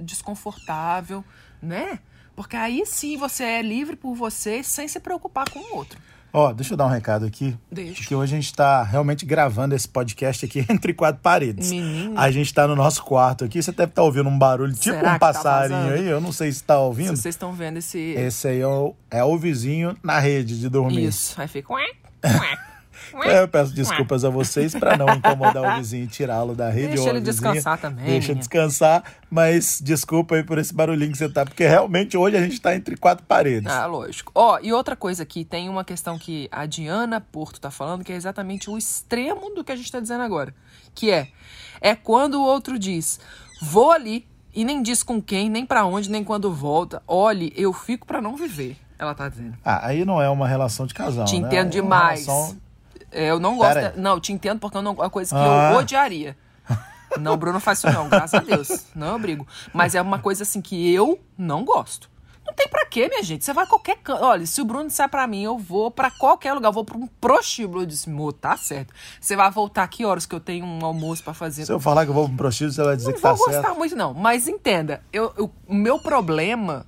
desconfortável, 0.00 1.24
né? 1.60 1.98
Porque 2.34 2.56
aí 2.56 2.84
sim 2.84 3.16
você 3.16 3.44
é 3.44 3.62
livre 3.62 3.96
por 3.96 4.14
você 4.14 4.62
sem 4.62 4.86
se 4.86 5.00
preocupar 5.00 5.48
com 5.50 5.58
o 5.58 5.76
outro. 5.76 5.98
Ó, 6.32 6.52
deixa 6.52 6.74
eu 6.74 6.76
dar 6.76 6.84
um 6.84 6.90
recado 6.90 7.24
aqui. 7.24 7.56
Deixa. 7.72 7.94
Porque 7.94 8.14
hoje 8.14 8.34
a 8.34 8.38
gente 8.38 8.52
tá 8.52 8.82
realmente 8.82 9.24
gravando 9.24 9.74
esse 9.74 9.88
podcast 9.88 10.44
aqui 10.44 10.66
entre 10.68 10.92
quatro 10.92 11.22
paredes. 11.22 11.70
Menino. 11.70 12.18
A 12.18 12.30
gente 12.30 12.52
tá 12.52 12.66
no 12.66 12.76
nosso 12.76 13.02
quarto 13.02 13.46
aqui. 13.46 13.62
Você 13.62 13.72
deve 13.72 13.90
estar 13.90 14.02
ouvindo 14.02 14.28
um 14.28 14.38
barulho 14.38 14.74
tipo 14.74 14.96
Será 14.96 14.98
um 14.98 15.12
tá 15.14 15.18
passarinho 15.18 15.80
vazando? 15.80 15.94
aí. 15.94 16.06
Eu 16.06 16.20
não 16.20 16.32
sei 16.32 16.52
se 16.52 16.62
tá 16.62 16.78
ouvindo. 16.78 17.16
Se 17.16 17.22
vocês 17.22 17.34
estão 17.34 17.54
vendo 17.54 17.78
esse. 17.78 17.98
Esse 17.98 18.48
aí 18.48 18.60
é 18.60 18.66
o, 18.66 18.94
é 19.10 19.24
o 19.24 19.38
vizinho 19.38 19.96
na 20.02 20.18
rede 20.18 20.60
de 20.60 20.68
dormir. 20.68 21.06
Isso. 21.06 21.40
Aí 21.40 21.48
fica. 21.48 21.72
É, 23.24 23.42
Eu 23.42 23.48
peço 23.48 23.72
desculpas 23.74 24.24
a 24.24 24.30
vocês 24.30 24.74
para 24.74 24.96
não 24.96 25.08
incomodar 25.14 25.62
o 25.74 25.76
vizinho 25.78 26.04
e 26.04 26.06
tirá-lo 26.06 26.54
da 26.54 26.68
rede. 26.70 26.88
Deixa 26.94 27.08
ele 27.10 27.20
vizinha. 27.20 27.32
descansar 27.32 27.78
também, 27.78 28.04
Deixa 28.04 28.28
menina. 28.28 28.38
descansar, 28.40 29.04
mas 29.30 29.80
desculpa 29.82 30.34
aí 30.36 30.42
por 30.42 30.58
esse 30.58 30.72
barulhinho 30.74 31.12
que 31.12 31.18
você 31.18 31.28
tá, 31.28 31.44
porque 31.44 31.66
realmente 31.66 32.16
hoje 32.16 32.36
a 32.36 32.40
gente 32.40 32.60
tá 32.60 32.74
entre 32.74 32.96
quatro 32.96 33.24
paredes. 33.26 33.70
Ah, 33.70 33.86
lógico. 33.86 34.32
Ó, 34.34 34.58
e 34.62 34.72
outra 34.72 34.94
coisa 34.96 35.22
aqui, 35.22 35.44
tem 35.44 35.68
uma 35.68 35.84
questão 35.84 36.18
que 36.18 36.48
a 36.50 36.66
Diana 36.66 37.20
Porto 37.20 37.60
tá 37.60 37.70
falando, 37.70 38.04
que 38.04 38.12
é 38.12 38.16
exatamente 38.16 38.70
o 38.70 38.76
extremo 38.78 39.54
do 39.54 39.62
que 39.64 39.72
a 39.72 39.76
gente 39.76 39.90
tá 39.90 40.00
dizendo 40.00 40.22
agora. 40.22 40.54
Que 40.94 41.10
é, 41.10 41.28
é 41.80 41.94
quando 41.94 42.34
o 42.36 42.42
outro 42.44 42.78
diz, 42.78 43.20
vou 43.60 43.90
ali, 43.92 44.26
e 44.54 44.64
nem 44.64 44.82
diz 44.82 45.02
com 45.02 45.20
quem, 45.20 45.50
nem 45.50 45.66
pra 45.66 45.84
onde, 45.84 46.10
nem 46.10 46.24
quando 46.24 46.52
volta. 46.52 47.02
Olhe, 47.06 47.52
eu 47.56 47.72
fico 47.74 48.06
pra 48.06 48.22
não 48.22 48.34
viver, 48.36 48.76
ela 48.98 49.14
tá 49.14 49.28
dizendo. 49.28 49.54
Ah, 49.62 49.86
aí 49.88 50.02
não 50.04 50.20
é 50.22 50.30
uma 50.30 50.48
relação 50.48 50.86
de 50.86 50.94
casal, 50.94 51.26
Te 51.26 51.38
né? 51.38 51.46
entendo 51.46 51.58
É 51.58 51.62
uma 51.64 51.70
demais. 51.70 52.26
relação- 52.26 52.56
É, 52.56 52.65
Eu 53.12 53.38
não 53.40 53.56
gosto. 53.56 53.78
Não, 53.96 54.20
te 54.20 54.32
entendo 54.32 54.58
porque 54.58 54.76
eu 54.76 54.82
não, 54.82 54.92
é 54.92 54.94
uma 54.96 55.10
coisa 55.10 55.34
que 55.34 55.40
Ah. 55.40 55.70
eu 55.72 55.78
odiaria. 55.78 56.36
Não, 57.20 57.36
Bruno 57.36 57.60
faz 57.60 57.78
isso 57.78 57.90
não, 57.90 58.08
graças 58.08 58.34
a 58.34 58.42
Deus. 58.42 58.86
Não 58.94 59.12
eu 59.14 59.18
brigo. 59.18 59.46
Mas 59.72 59.94
é 59.94 60.02
uma 60.02 60.18
coisa 60.18 60.42
assim 60.42 60.60
que 60.60 60.92
eu 60.92 61.18
não 61.38 61.64
gosto. 61.64 62.10
Não 62.44 62.52
tem 62.54 62.68
pra 62.68 62.84
quê, 62.86 63.08
minha 63.08 63.22
gente. 63.22 63.44
Você 63.44 63.52
vai 63.52 63.64
a 63.64 63.66
qualquer 63.66 63.96
canto. 63.98 64.22
Olha, 64.22 64.46
se 64.46 64.60
o 64.60 64.64
Bruno 64.64 64.86
disser 64.86 65.08
pra 65.08 65.26
mim, 65.26 65.42
eu 65.42 65.58
vou 65.58 65.90
pra 65.90 66.10
qualquer 66.10 66.52
lugar, 66.52 66.68
eu 66.68 66.72
vou 66.72 66.84
pra 66.84 66.96
um 66.96 67.06
prostíbulo. 67.06 67.82
Eu 67.82 67.86
disse, 67.86 68.08
mo, 68.10 68.32
tá 68.32 68.56
certo. 68.56 68.92
Você 69.20 69.34
vai 69.34 69.50
voltar 69.50 69.86
que 69.88 70.04
horas 70.04 70.26
que 70.26 70.34
eu 70.34 70.38
tenho 70.40 70.64
um 70.64 70.84
almoço 70.84 71.24
pra 71.24 71.32
fazer? 71.34 71.64
Se 71.64 71.72
eu 71.72 71.80
falar 71.80 72.04
que 72.04 72.10
eu 72.10 72.14
vou 72.14 72.28
pro 72.28 72.36
prostíbulo, 72.36 72.72
você 72.74 72.82
vai 72.84 72.96
dizer 72.96 73.08
não 73.08 73.16
que 73.16 73.20
tá 73.22 73.32
vou 73.32 73.46
gostar 73.46 73.62
certo. 73.62 73.76
muito, 73.78 73.96
não. 73.96 74.14
Mas 74.14 74.46
entenda, 74.46 75.02
eu, 75.12 75.32
eu- 75.36 75.50
o 75.66 75.74
meu 75.74 75.98
problema 75.98 76.86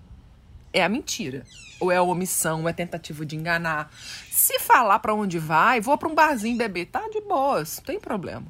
é 0.79 0.85
a 0.85 0.88
mentira. 0.88 1.45
Ou 1.81 1.93
é 1.93 1.97
a 1.97 2.03
omissão, 2.03 2.62
ou 2.62 2.69
é 2.69 2.73
tentativa 2.73 3.25
de 3.25 3.37
enganar. 3.37 3.93
Se 4.31 4.59
falar 4.59 4.99
pra 4.99 5.14
onde 5.14 5.38
vai, 5.38 5.81
vou 5.81 5.97
pra 5.97 6.09
um 6.09 6.14
barzinho 6.14 6.57
beber, 6.57 6.87
tá 6.87 7.09
de 7.09 7.21
boas, 7.21 7.77
não 7.79 7.85
tem 7.85 8.01
problema. 8.01 8.47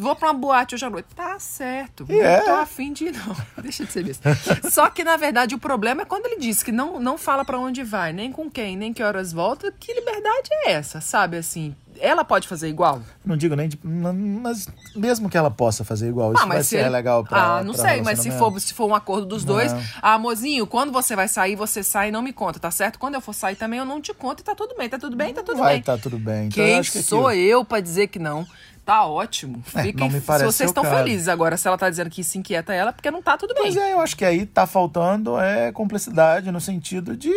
Vou 0.00 0.16
pra 0.16 0.28
uma 0.28 0.34
boate 0.34 0.74
hoje 0.74 0.84
à 0.84 0.90
noite, 0.90 1.08
tá 1.14 1.38
certo. 1.38 2.06
Não 2.08 2.22
é. 2.22 2.40
tô 2.40 2.50
afim 2.52 2.92
de 2.92 3.06
ir, 3.06 3.12
não. 3.12 3.36
Deixa 3.62 3.84
de 3.84 3.92
ser 3.92 4.02
besta. 4.04 4.30
Só 4.70 4.88
que, 4.88 5.04
na 5.04 5.16
verdade, 5.16 5.54
o 5.54 5.58
problema 5.58 6.02
é 6.02 6.04
quando 6.04 6.26
ele 6.26 6.38
diz 6.40 6.62
que 6.62 6.72
não, 6.72 6.98
não 6.98 7.18
fala 7.18 7.44
pra 7.44 7.58
onde 7.58 7.82
vai, 7.84 8.12
nem 8.12 8.32
com 8.32 8.50
quem, 8.50 8.76
nem 8.76 8.92
que 8.92 9.02
horas 9.02 9.32
volta. 9.32 9.72
Que 9.78 9.92
liberdade 9.92 10.48
é 10.64 10.72
essa, 10.72 11.00
sabe? 11.00 11.36
Assim, 11.36 11.74
ela 11.98 12.24
pode 12.24 12.48
fazer 12.48 12.68
igual? 12.68 13.02
Não 13.24 13.36
digo 13.36 13.54
nem 13.54 13.68
de. 13.68 13.78
Mas 13.84 14.66
mesmo 14.96 15.28
que 15.28 15.36
ela 15.36 15.50
possa 15.50 15.84
fazer 15.84 16.08
igual, 16.08 16.32
isso 16.32 16.42
Ah, 16.42 16.46
mas 16.46 16.54
vai 16.56 16.62
se 16.64 16.70
ser 16.70 16.78
ele- 16.80 16.88
legal 16.88 17.22
pra. 17.22 17.58
Ah, 17.58 17.62
não 17.64 17.74
pra 17.74 17.82
sei, 17.88 18.00
mas 18.02 18.20
se 18.20 18.30
for, 18.30 18.58
se 18.58 18.72
for 18.72 18.88
um 18.88 18.94
acordo 18.94 19.26
dos 19.26 19.44
dois, 19.44 19.70
ah, 20.00 20.18
mozinho, 20.18 20.66
quando 20.66 20.90
você 20.92 21.14
vai 21.14 21.28
sair, 21.28 21.56
você 21.56 21.82
sai 21.82 22.08
e 22.08 22.10
não 22.12 22.22
me 22.22 22.32
conta, 22.32 22.58
tá 22.58 22.70
certo? 22.70 22.98
Quando 22.98 23.16
eu 23.16 23.20
for 23.20 23.34
sair 23.34 23.54
também, 23.56 23.78
eu 23.78 23.84
não 23.84 24.00
te 24.00 24.14
conto 24.14 24.40
e 24.40 24.42
tá 24.42 24.54
tudo 24.54 24.74
bem, 24.76 24.88
tá 24.88 24.98
tudo 24.98 25.14
bem, 25.14 25.34
tá 25.34 25.42
tudo 25.42 25.58
Vai 25.58 25.74
bem. 25.74 25.82
tá 25.82 25.98
tudo 25.98 26.18
bem. 26.18 26.46
Então, 26.46 26.64
eu 26.64 26.70
Quem 26.70 26.78
acho 26.78 26.92
que 26.92 27.02
sou 27.02 27.26
aquilo- 27.28 27.44
eu 27.44 27.64
pra 27.64 27.80
dizer 27.80 28.06
que 28.06 28.18
não? 28.18 28.46
Tá 28.84 29.06
ótimo. 29.06 29.62
É, 29.74 29.82
Fiquem, 29.82 29.94
não 30.00 30.08
me 30.08 30.20
se 30.20 30.26
parece 30.26 30.44
vocês 30.44 30.56
seu 30.70 30.82
estão 30.82 30.84
felizes 30.84 31.28
agora, 31.28 31.56
se 31.56 31.68
ela 31.68 31.78
tá 31.78 31.88
dizendo 31.88 32.10
que 32.10 32.22
isso 32.22 32.36
inquieta 32.38 32.72
ela, 32.74 32.90
é 32.90 32.92
porque 32.92 33.10
não 33.10 33.22
tá 33.22 33.36
tudo 33.36 33.54
bem. 33.54 33.62
Pois 33.64 33.76
é, 33.76 33.92
eu 33.92 34.00
acho 34.00 34.16
que 34.16 34.24
aí 34.24 34.44
tá 34.46 34.66
faltando 34.66 35.38
é 35.38 35.70
cumplicidade 35.70 36.50
no 36.50 36.60
sentido 36.60 37.16
de, 37.16 37.30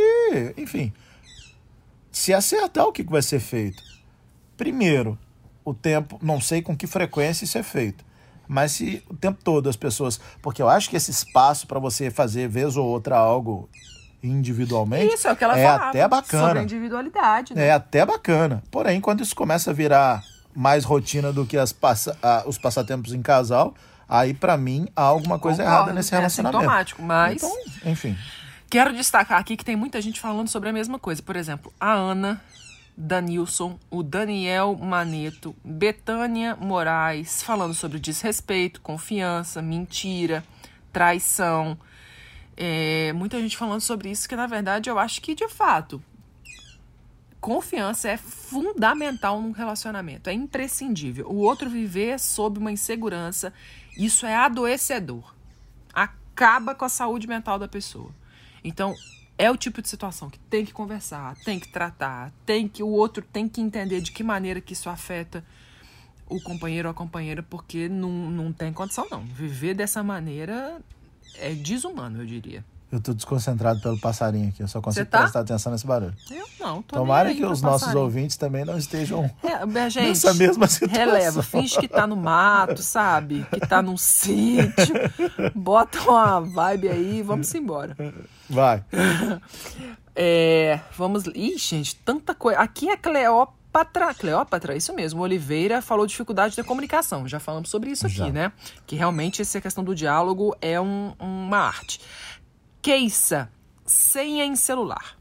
enfim, 0.57 0.91
se 2.11 2.33
acertar 2.33 2.85
o 2.85 2.91
que 2.91 3.03
vai 3.03 3.21
ser 3.21 3.39
feito. 3.39 3.83
Primeiro, 4.57 5.17
o 5.63 5.73
tempo, 5.73 6.17
não 6.21 6.41
sei 6.41 6.61
com 6.61 6.75
que 6.75 6.87
frequência 6.87 7.45
isso 7.45 7.57
é 7.57 7.63
feito, 7.63 8.03
mas 8.47 8.71
se 8.71 9.03
o 9.09 9.15
tempo 9.15 9.39
todo 9.43 9.69
as 9.69 9.75
pessoas, 9.75 10.19
porque 10.41 10.61
eu 10.61 10.69
acho 10.69 10.89
que 10.89 10.95
esse 10.95 11.11
espaço 11.11 11.67
para 11.67 11.79
você 11.79 12.09
fazer 12.09 12.47
vez 12.47 12.75
ou 12.77 12.85
outra 12.87 13.17
algo 13.17 13.69
individualmente 14.23 15.13
Isso 15.13 15.27
é 15.27 15.33
o 15.33 15.35
que 15.35 15.43
ela 15.43 15.59
é 15.59 15.63
falava. 15.65 15.89
até 15.89 16.01
Sobre 16.01 16.03
a 16.03 16.07
bacana. 16.07 16.63
individualidade, 16.63 17.53
né? 17.53 17.67
É 17.67 17.71
até 17.71 18.05
bacana. 18.05 18.63
Porém, 18.71 19.01
quando 19.01 19.21
isso 19.21 19.35
começa 19.35 19.69
a 19.71 19.73
virar 19.73 20.23
mais 20.55 20.83
rotina 20.83 21.31
do 21.33 21.45
que 21.45 21.57
as 21.57 21.71
passa- 21.73 22.17
ah, 22.21 22.43
os 22.45 22.57
passatempos 22.57 23.13
em 23.13 23.21
casal, 23.21 23.73
aí 24.07 24.33
pra 24.33 24.55
mim 24.57 24.87
há 24.95 25.01
alguma 25.03 25.39
coisa 25.39 25.63
Concordo, 25.63 25.77
errada 25.81 25.93
nesse 25.93 26.13
é 26.13 26.17
relacionamento. 26.17 26.61
sintomático, 26.61 27.01
mas- 27.01 27.41
Então, 27.43 27.51
enfim. 27.85 28.17
Quero 28.69 28.93
destacar 28.93 29.39
aqui 29.39 29.55
que 29.55 29.63
tem 29.65 29.75
muita 29.75 30.01
gente 30.01 30.19
falando 30.19 30.47
sobre 30.47 30.69
a 30.69 30.73
mesma 30.73 30.97
coisa. 30.97 31.21
Por 31.21 31.35
exemplo, 31.35 31.71
a 31.79 31.93
Ana 31.93 32.41
Danilson, 32.97 33.77
o 33.89 34.01
Daniel 34.03 34.75
Maneto, 34.75 35.55
Betânia 35.63 36.55
Moraes, 36.59 37.43
falando 37.43 37.73
sobre 37.73 37.99
desrespeito, 37.99 38.81
confiança, 38.81 39.61
mentira, 39.61 40.43
traição. 40.91 41.77
É, 42.55 43.11
muita 43.13 43.39
gente 43.41 43.57
falando 43.57 43.81
sobre 43.81 44.09
isso, 44.11 44.29
que 44.29 44.35
na 44.35 44.45
verdade 44.47 44.89
eu 44.89 44.97
acho 44.99 45.21
que 45.21 45.33
de 45.33 45.47
fato 45.49 46.01
confiança 47.43 48.07
é 48.07 48.15
fundamental 48.15 49.41
num 49.41 49.51
relacionamento, 49.51 50.29
é 50.29 50.33
imprescindível. 50.33 51.27
O 51.27 51.39
outro 51.39 51.69
viver 51.69 52.17
sob 52.17 52.57
uma 52.57 52.71
insegurança, 52.71 53.51
isso 53.97 54.25
é 54.25 54.33
adoecedor. 54.33 55.35
Acaba 55.93 56.73
com 56.73 56.85
a 56.85 56.89
saúde 56.89 57.27
mental 57.27 57.59
da 57.59 57.67
pessoa. 57.67 58.11
Então, 58.63 58.95
é 59.37 59.51
o 59.51 59.57
tipo 59.57 59.81
de 59.81 59.89
situação 59.89 60.29
que 60.29 60.39
tem 60.39 60.65
que 60.65 60.71
conversar, 60.71 61.35
tem 61.43 61.59
que 61.59 61.67
tratar, 61.67 62.31
tem 62.45 62.65
que 62.65 62.81
o 62.81 62.87
outro 62.87 63.21
tem 63.21 63.49
que 63.49 63.59
entender 63.59 63.99
de 63.99 64.13
que 64.13 64.23
maneira 64.23 64.61
que 64.61 64.71
isso 64.71 64.89
afeta 64.89 65.43
o 66.29 66.39
companheiro 66.39 66.87
ou 66.87 66.91
a 66.91 66.95
companheira, 66.95 67.43
porque 67.43 67.89
não, 67.89 68.09
não 68.09 68.53
tem 68.53 68.71
condição 68.71 69.05
não. 69.11 69.25
Viver 69.25 69.73
dessa 69.73 70.01
maneira 70.01 70.79
é 71.35 71.53
desumano, 71.53 72.21
eu 72.21 72.25
diria. 72.25 72.63
Eu 72.93 73.01
tô 73.01 73.11
desconcentrado 73.11 73.81
pelo 73.81 73.99
passarinho 73.99 74.49
aqui, 74.49 74.61
eu 74.61 74.67
só 74.67 74.79
consigo 74.79 75.07
tá? 75.09 75.21
prestar 75.21 75.39
atenção 75.39 75.71
nesse 75.71 75.87
barulho. 75.87 76.13
Eu 76.29 76.45
não, 76.59 76.83
tô 76.83 76.95
Tomara 76.97 77.33
que 77.33 77.43
os 77.43 77.59
nossos 77.59 77.81
passarinho. 77.87 78.03
ouvintes 78.03 78.37
também 78.37 78.63
não 78.63 78.77
estejam 78.77 79.25
É, 79.41 79.65
gente, 79.89 80.09
nessa 80.09 80.31
mesma 80.35 80.67
situação. 80.67 81.03
releva, 81.05 81.41
finge 81.41 81.79
que 81.79 81.87
tá 81.87 82.05
no 82.05 82.15
mato, 82.15 82.83
sabe? 82.83 83.47
Que 83.51 83.59
tá 83.61 83.81
num 83.81 83.97
sítio. 83.97 84.93
Bota 85.55 85.99
uma 86.01 86.39
vibe 86.41 86.89
aí 86.89 87.21
vamos 87.23 87.51
embora. 87.55 87.97
Vai. 88.47 88.83
É, 90.15 90.79
vamos. 90.95 91.23
Ih, 91.33 91.57
gente, 91.57 91.95
tanta 91.95 92.35
coisa. 92.35 92.59
Aqui 92.59 92.87
é 92.89 92.95
Cleópatra. 92.95 94.13
Cleópatra, 94.13 94.75
isso 94.75 94.93
mesmo. 94.93 95.21
Oliveira 95.23 95.81
falou 95.81 96.05
dificuldade 96.05 96.55
da 96.55 96.63
comunicação. 96.63 97.27
Já 97.27 97.39
falamos 97.39 97.69
sobre 97.71 97.89
isso 97.89 98.05
aqui, 98.05 98.17
Já. 98.17 98.29
né? 98.31 98.51
Que 98.85 98.95
realmente 98.95 99.41
essa 99.41 99.59
questão 99.59 99.83
do 99.83 99.95
diálogo 99.95 100.55
é 100.61 100.79
um- 100.79 101.13
uma 101.19 101.57
arte. 101.57 101.99
Queiça, 102.83 103.49
senha 103.85 104.43
em 104.45 104.57
celular. 104.57 105.17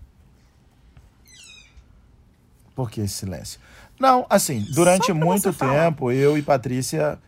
Por 2.74 2.90
que 2.90 3.00
esse 3.02 3.14
silêncio? 3.14 3.60
Não, 4.00 4.26
assim, 4.28 4.66
durante 4.74 5.12
muito 5.12 5.44
você 5.44 5.52
falar. 5.52 5.84
tempo, 5.84 6.10
eu 6.10 6.36
e 6.36 6.42
Patrícia 6.42 7.18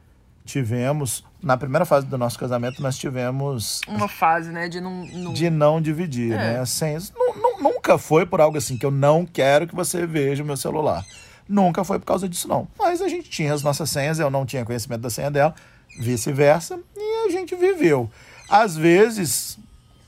tivemos, 0.44 1.24
na 1.40 1.56
primeira 1.56 1.84
fase 1.84 2.06
do 2.06 2.18
nosso 2.18 2.36
casamento, 2.36 2.82
nós 2.82 2.98
tivemos 2.98 3.80
Uma 3.86 4.08
fase, 4.08 4.50
né, 4.50 4.68
de 4.68 4.80
não... 4.80 5.06
não... 5.06 5.32
de 5.32 5.48
não 5.50 5.80
dividir, 5.80 6.32
É. 6.32 6.36
né? 6.58 6.64
Senhas. 6.66 7.12
Nu- 7.16 7.34
nu- 7.36 7.62
nunca 7.62 7.96
foi 7.96 8.26
por 8.26 8.40
algo 8.40 8.58
assim 8.58 8.76
que 8.76 8.84
eu 8.84 8.90
não 8.90 9.24
quero 9.24 9.68
que 9.68 9.74
você 9.74 10.04
veja 10.04 10.42
o 10.42 10.46
meu 10.46 10.56
celular. 10.56 11.04
Nunca 11.48 11.84
foi 11.84 12.00
por 12.00 12.06
causa 12.06 12.28
disso, 12.28 12.48
não. 12.48 12.66
Mas 12.76 13.00
a 13.00 13.06
gente 13.06 13.30
tinha 13.30 13.54
as 13.54 13.62
nossas 13.62 13.88
senhas, 13.88 14.18
eu 14.18 14.30
não 14.30 14.44
tinha 14.44 14.64
conhecimento 14.64 15.02
da 15.02 15.10
senha 15.10 15.30
dela, 15.30 15.54
vice-versa, 15.96 16.80
e 16.96 17.26
a 17.28 17.30
gente 17.30 17.54
viveu. 17.54 18.10
Às 18.50 18.76
vezes, 18.76 19.58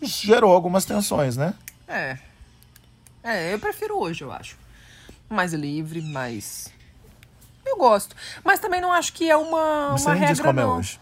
gerou 0.02 0.52
algumas 0.52 0.84
tensões, 0.84 1.36
né? 1.36 1.54
É. 1.88 2.18
É, 3.22 3.52
eu 3.54 3.58
prefiro 3.58 3.98
hoje, 3.98 4.22
eu 4.22 4.32
acho. 4.32 4.56
Mais 5.28 5.52
livre, 5.52 6.00
mais... 6.00 6.68
Eu 7.64 7.76
gosto. 7.76 8.14
Mas 8.44 8.60
também 8.60 8.80
não 8.80 8.92
acho 8.92 9.12
que 9.12 9.28
é 9.28 9.36
uma, 9.36 9.90
Você 9.92 10.06
uma 10.06 10.14
nem 10.14 10.28
diz 10.28 10.38
regra, 10.38 10.44
como 10.44 10.60
é 10.60 10.62
não. 10.62 10.78
hoje. 10.78 11.00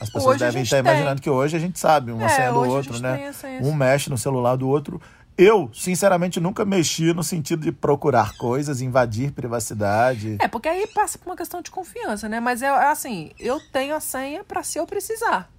As 0.00 0.08
pessoas 0.08 0.36
Hoje 0.36 0.38
devem 0.44 0.62
estar 0.62 0.82
tem. 0.82 0.90
imaginando 0.92 1.22
que 1.22 1.30
hoje 1.30 1.56
a 1.56 1.60
gente 1.60 1.78
sabe 1.78 2.10
uma 2.10 2.24
É, 2.24 2.28
senha 2.28 2.52
do 2.52 2.64
outro, 2.64 2.98
né? 3.00 3.30
Um 3.62 3.72
mexe 3.72 4.10
no 4.10 4.18
celular 4.18 4.56
do 4.56 4.68
outro. 4.68 5.00
Eu, 5.36 5.70
sinceramente, 5.74 6.40
nunca 6.40 6.64
mexi 6.64 7.12
no 7.12 7.22
sentido 7.22 7.62
de 7.62 7.72
procurar 7.72 8.36
coisas, 8.36 8.80
invadir 8.80 9.32
privacidade. 9.32 10.36
É, 10.40 10.48
porque 10.48 10.68
aí 10.68 10.86
passa 10.86 11.18
por 11.18 11.28
uma 11.30 11.36
questão 11.36 11.60
de 11.60 11.70
confiança, 11.70 12.28
né? 12.28 12.40
Mas 12.40 12.62
é 12.62 12.66
é 12.66 12.86
assim, 12.90 13.30
eu 13.38 13.60
tenho 13.72 13.94
a 13.94 14.00
senha 14.00 14.42
pra 14.44 14.62
se 14.62 14.78
eu 14.78 14.86
precisar. 14.86 15.50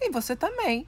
E 0.00 0.10
você 0.10 0.34
também. 0.36 0.86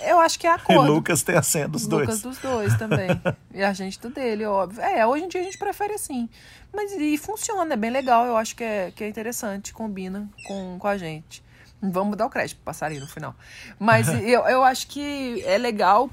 Eu 0.00 0.20
acho 0.20 0.38
que 0.38 0.46
é 0.46 0.50
E 0.50 0.52
acordo. 0.52 0.92
Lucas 0.92 1.22
tem 1.22 1.36
a 1.36 1.42
senha 1.42 1.68
dos 1.68 1.86
Lucas 1.86 2.20
dois. 2.20 2.22
dos 2.22 2.38
dois 2.38 2.76
também. 2.76 3.08
e 3.54 3.62
a 3.62 3.72
gente 3.72 3.98
do 4.00 4.10
dele, 4.10 4.44
óbvio. 4.44 4.80
É, 4.82 5.06
hoje 5.06 5.24
em 5.24 5.28
dia 5.28 5.40
a 5.40 5.44
gente 5.44 5.58
prefere 5.58 5.94
assim. 5.94 6.28
Mas 6.72 6.92
e 6.92 7.16
funciona, 7.16 7.74
é 7.74 7.76
bem 7.76 7.90
legal. 7.90 8.26
Eu 8.26 8.36
acho 8.36 8.54
que 8.54 8.64
é, 8.64 8.90
que 8.90 9.04
é 9.04 9.08
interessante, 9.08 9.72
combina 9.72 10.28
com, 10.46 10.78
com 10.78 10.88
a 10.88 10.96
gente. 10.96 11.42
Vamos 11.80 12.16
dar 12.16 12.26
o 12.26 12.30
crédito 12.30 12.56
pro 12.56 12.64
passarinho 12.64 13.00
no 13.00 13.06
final. 13.06 13.34
Mas 13.78 14.08
eu, 14.22 14.42
eu 14.46 14.62
acho 14.64 14.86
que 14.88 15.42
é 15.44 15.58
legal, 15.58 16.10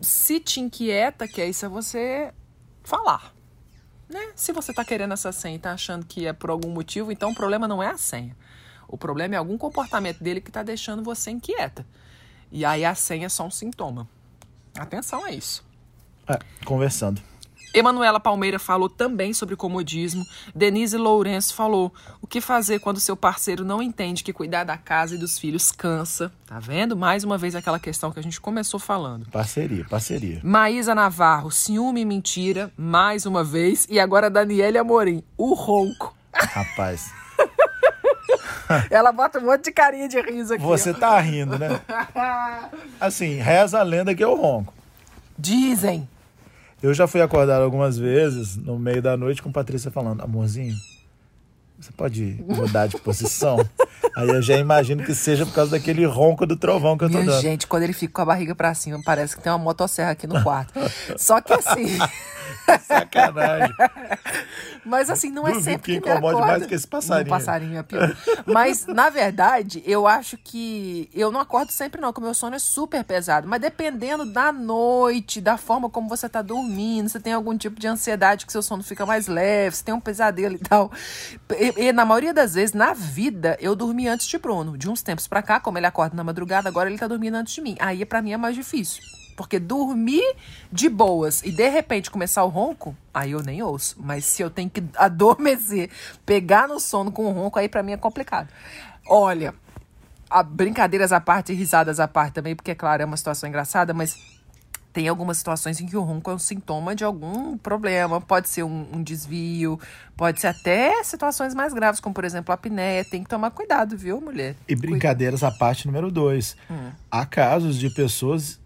se 0.00 0.40
te 0.40 0.60
inquieta, 0.60 1.26
que 1.26 1.40
é 1.40 1.48
isso 1.48 1.66
é 1.66 1.68
você 1.68 2.32
falar. 2.82 3.34
Né? 4.08 4.30
Se 4.36 4.52
você 4.52 4.72
tá 4.72 4.84
querendo 4.84 5.12
essa 5.12 5.32
senha 5.32 5.56
e 5.56 5.58
tá 5.58 5.72
achando 5.72 6.06
que 6.06 6.26
é 6.26 6.32
por 6.32 6.50
algum 6.50 6.70
motivo, 6.70 7.10
então 7.10 7.30
o 7.30 7.34
problema 7.34 7.66
não 7.66 7.82
é 7.82 7.88
a 7.88 7.96
senha. 7.96 8.36
O 8.88 8.96
problema 8.96 9.34
é 9.34 9.38
algum 9.38 9.58
comportamento 9.58 10.22
dele 10.22 10.40
que 10.40 10.50
tá 10.50 10.62
deixando 10.62 11.02
você 11.02 11.30
inquieta. 11.30 11.84
E 12.56 12.64
aí 12.64 12.86
a 12.86 12.94
senha 12.94 13.26
é 13.26 13.28
só 13.28 13.44
um 13.44 13.50
sintoma. 13.50 14.08
Atenção 14.78 15.22
a 15.26 15.30
isso. 15.30 15.62
É, 16.26 16.38
conversando. 16.64 17.20
Emanuela 17.74 18.18
Palmeira 18.18 18.58
falou 18.58 18.88
também 18.88 19.34
sobre 19.34 19.54
comodismo. 19.54 20.24
Denise 20.54 20.96
Lourenço 20.96 21.52
falou: 21.52 21.92
o 22.18 22.26
que 22.26 22.40
fazer 22.40 22.78
quando 22.78 22.98
seu 22.98 23.14
parceiro 23.14 23.62
não 23.62 23.82
entende 23.82 24.24
que 24.24 24.32
cuidar 24.32 24.64
da 24.64 24.78
casa 24.78 25.16
e 25.16 25.18
dos 25.18 25.38
filhos 25.38 25.70
cansa? 25.70 26.32
Tá 26.46 26.58
vendo? 26.58 26.96
Mais 26.96 27.24
uma 27.24 27.36
vez 27.36 27.54
aquela 27.54 27.78
questão 27.78 28.10
que 28.10 28.18
a 28.18 28.22
gente 28.22 28.40
começou 28.40 28.80
falando. 28.80 29.26
Parceria, 29.26 29.84
parceria. 29.84 30.40
Maísa 30.42 30.94
Navarro, 30.94 31.50
ciúme 31.50 32.00
e 32.00 32.04
mentira, 32.06 32.72
mais 32.74 33.26
uma 33.26 33.44
vez. 33.44 33.86
E 33.90 34.00
agora 34.00 34.30
Daniele 34.30 34.78
Amorim, 34.78 35.22
o 35.36 35.52
ronco. 35.52 36.16
Rapaz, 36.32 37.12
Ela 38.90 39.12
bota 39.12 39.38
um 39.38 39.42
monte 39.46 39.64
de 39.64 39.72
carinha 39.72 40.08
de 40.08 40.20
riso 40.20 40.54
aqui. 40.54 40.62
você 40.62 40.92
tá 40.94 41.18
rindo, 41.20 41.58
né? 41.58 41.80
Assim, 43.00 43.36
reza 43.36 43.78
a 43.78 43.82
lenda 43.82 44.14
que 44.14 44.24
eu 44.24 44.34
ronco. 44.34 44.72
Dizem. 45.38 46.08
Eu 46.82 46.92
já 46.94 47.06
fui 47.06 47.20
acordado 47.22 47.62
algumas 47.62 47.96
vezes 47.98 48.56
no 48.56 48.78
meio 48.78 49.00
da 49.02 49.16
noite 49.16 49.42
com 49.42 49.50
Patrícia 49.50 49.90
falando, 49.90 50.22
amorzinho, 50.22 50.74
você 51.78 51.90
pode 51.92 52.42
mudar 52.46 52.86
de 52.86 52.98
posição? 52.98 53.58
Aí 54.16 54.28
eu 54.28 54.40
já 54.40 54.56
imagino 54.56 55.04
que 55.04 55.14
seja 55.14 55.44
por 55.44 55.54
causa 55.54 55.72
daquele 55.72 56.04
ronco 56.06 56.46
do 56.46 56.56
trovão 56.56 56.96
que 56.96 57.04
eu 57.04 57.10
tô 57.10 57.18
Minha 57.18 57.30
dando. 57.32 57.42
gente, 57.42 57.66
quando 57.66 57.82
ele 57.82 57.92
fica 57.92 58.14
com 58.14 58.22
a 58.22 58.24
barriga 58.24 58.54
pra 58.54 58.72
cima, 58.74 58.98
parece 59.04 59.36
que 59.36 59.42
tem 59.42 59.52
uma 59.52 59.58
motosserra 59.58 60.12
aqui 60.12 60.26
no 60.26 60.42
quarto. 60.42 60.72
Só 61.18 61.40
que 61.40 61.52
assim. 61.52 61.98
Sacanagem. 62.86 63.74
Mas 64.86 65.10
assim, 65.10 65.30
não 65.30 65.46
é 65.46 65.50
Duvido 65.52 65.64
sempre 65.64 65.94
que 65.94 66.00
que, 66.00 66.08
incomode 66.08 66.36
acorda. 66.36 66.46
mais 66.46 66.66
que 66.66 66.74
esse 66.74 66.86
passarinho. 66.86 67.26
Um 67.26 67.30
passarinho 67.30 67.78
é 67.78 67.82
pior. 67.82 68.16
Mas, 68.46 68.86
na 68.86 69.10
verdade, 69.10 69.82
eu 69.84 70.06
acho 70.06 70.38
que 70.38 71.10
eu 71.12 71.32
não 71.32 71.40
acordo 71.40 71.72
sempre 71.72 72.00
não, 72.00 72.08
porque 72.12 72.20
o 72.20 72.24
meu 72.24 72.34
sono 72.34 72.54
é 72.54 72.58
super 72.58 73.02
pesado. 73.02 73.48
Mas 73.48 73.60
dependendo 73.60 74.24
da 74.24 74.52
noite, 74.52 75.40
da 75.40 75.56
forma 75.56 75.90
como 75.90 76.08
você 76.08 76.28
tá 76.28 76.40
dormindo, 76.40 77.08
você 77.08 77.18
tem 77.18 77.32
algum 77.32 77.56
tipo 77.58 77.80
de 77.80 77.86
ansiedade 77.86 78.46
que 78.46 78.52
seu 78.52 78.62
sono 78.62 78.82
fica 78.82 79.04
mais 79.04 79.26
leve, 79.26 79.76
você 79.76 79.84
tem 79.84 79.94
um 79.94 80.00
pesadelo 80.00 80.54
e 80.54 80.58
tal. 80.58 80.90
E, 81.50 81.86
e 81.88 81.92
na 81.92 82.04
maioria 82.04 82.32
das 82.32 82.54
vezes, 82.54 82.72
na 82.72 82.94
vida, 82.94 83.56
eu 83.60 83.74
dormi 83.74 84.06
antes 84.06 84.26
de 84.26 84.38
Bruno. 84.38 84.78
De 84.78 84.88
uns 84.88 85.02
tempos 85.02 85.26
pra 85.26 85.42
cá, 85.42 85.58
como 85.58 85.78
ele 85.78 85.86
acorda 85.86 86.14
na 86.14 86.22
madrugada, 86.22 86.68
agora 86.68 86.88
ele 86.88 86.98
tá 86.98 87.08
dormindo 87.08 87.34
antes 87.34 87.54
de 87.54 87.60
mim. 87.60 87.76
Aí, 87.80 88.04
pra 88.04 88.22
mim, 88.22 88.32
é 88.32 88.36
mais 88.36 88.54
difícil. 88.54 89.02
Porque 89.36 89.60
dormir 89.60 90.34
de 90.72 90.88
boas 90.88 91.42
e 91.42 91.52
de 91.52 91.68
repente 91.68 92.10
começar 92.10 92.42
o 92.44 92.48
ronco, 92.48 92.96
aí 93.12 93.32
eu 93.32 93.42
nem 93.42 93.62
ouço. 93.62 93.96
Mas 94.00 94.24
se 94.24 94.42
eu 94.42 94.50
tenho 94.50 94.70
que 94.70 94.82
adormecer, 94.96 95.90
pegar 96.24 96.66
no 96.66 96.80
sono 96.80 97.12
com 97.12 97.26
o 97.26 97.30
ronco, 97.30 97.58
aí 97.58 97.68
pra 97.68 97.82
mim 97.82 97.92
é 97.92 97.96
complicado. 97.96 98.48
Olha, 99.06 99.54
a 100.28 100.42
brincadeiras 100.42 101.12
à 101.12 101.20
parte 101.20 101.52
e 101.52 101.54
risadas 101.54 102.00
à 102.00 102.08
parte 102.08 102.34
também, 102.34 102.56
porque, 102.56 102.70
é 102.70 102.74
claro, 102.74 103.02
é 103.02 103.06
uma 103.06 103.16
situação 103.16 103.48
engraçada, 103.48 103.94
mas 103.94 104.16
tem 104.96 105.08
algumas 105.08 105.36
situações 105.36 105.78
em 105.78 105.84
que 105.84 105.94
o 105.94 106.00
ronco 106.00 106.30
é 106.30 106.34
um 106.34 106.38
sintoma 106.38 106.94
de 106.94 107.04
algum 107.04 107.58
problema. 107.58 108.18
Pode 108.18 108.48
ser 108.48 108.62
um, 108.62 108.86
um 108.94 109.02
desvio, 109.02 109.78
pode 110.16 110.40
ser 110.40 110.46
até 110.46 111.04
situações 111.04 111.54
mais 111.54 111.74
graves, 111.74 112.00
como, 112.00 112.14
por 112.14 112.24
exemplo, 112.24 112.50
a 112.50 112.54
apneia. 112.54 113.04
Tem 113.04 113.22
que 113.22 113.28
tomar 113.28 113.50
cuidado, 113.50 113.94
viu, 113.94 114.18
mulher? 114.22 114.56
E 114.66 114.74
brincadeiras 114.74 115.42
à 115.42 115.50
parte 115.50 115.86
número 115.86 116.10
dois. 116.10 116.56
Hum. 116.70 116.92
Há 117.10 117.26
casos 117.26 117.76
de 117.76 117.90
pessoas 117.90 118.58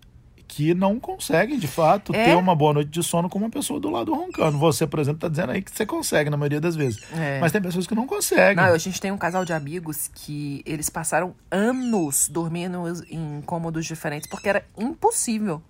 que 0.50 0.74
não 0.74 0.98
conseguem, 0.98 1.58
de 1.60 1.68
fato, 1.68 2.12
É? 2.12 2.24
ter 2.24 2.36
uma 2.36 2.56
boa 2.56 2.74
noite 2.74 2.90
de 2.90 3.02
sono 3.04 3.28
com 3.28 3.38
uma 3.38 3.48
pessoa 3.48 3.78
do 3.78 3.88
lado 3.88 4.12
roncando. 4.12 4.58
Você, 4.58 4.84
por 4.84 4.98
exemplo, 4.98 5.18
está 5.18 5.28
dizendo 5.28 5.52
aí 5.52 5.62
que 5.62 5.70
você 5.70 5.86
consegue 5.86 6.28
na 6.28 6.36
maioria 6.36 6.60
das 6.60 6.74
vezes. 6.74 7.00
É. 7.12 7.38
Mas 7.40 7.52
tem 7.52 7.62
pessoas 7.62 7.86
que 7.86 7.94
não 7.94 8.04
conseguem. 8.06 8.56
Não, 8.56 8.72
a 8.74 8.78
gente 8.78 9.00
tem 9.00 9.12
um 9.12 9.16
casal 9.16 9.44
de 9.44 9.52
amigos 9.52 10.10
que 10.12 10.60
eles 10.66 10.90
passaram 10.90 11.34
anos 11.50 12.28
dormindo 12.28 12.82
em 13.08 13.40
cômodos 13.46 13.86
diferentes 13.86 14.28
porque 14.28 14.48
era 14.48 14.64
impossível. 14.76 15.62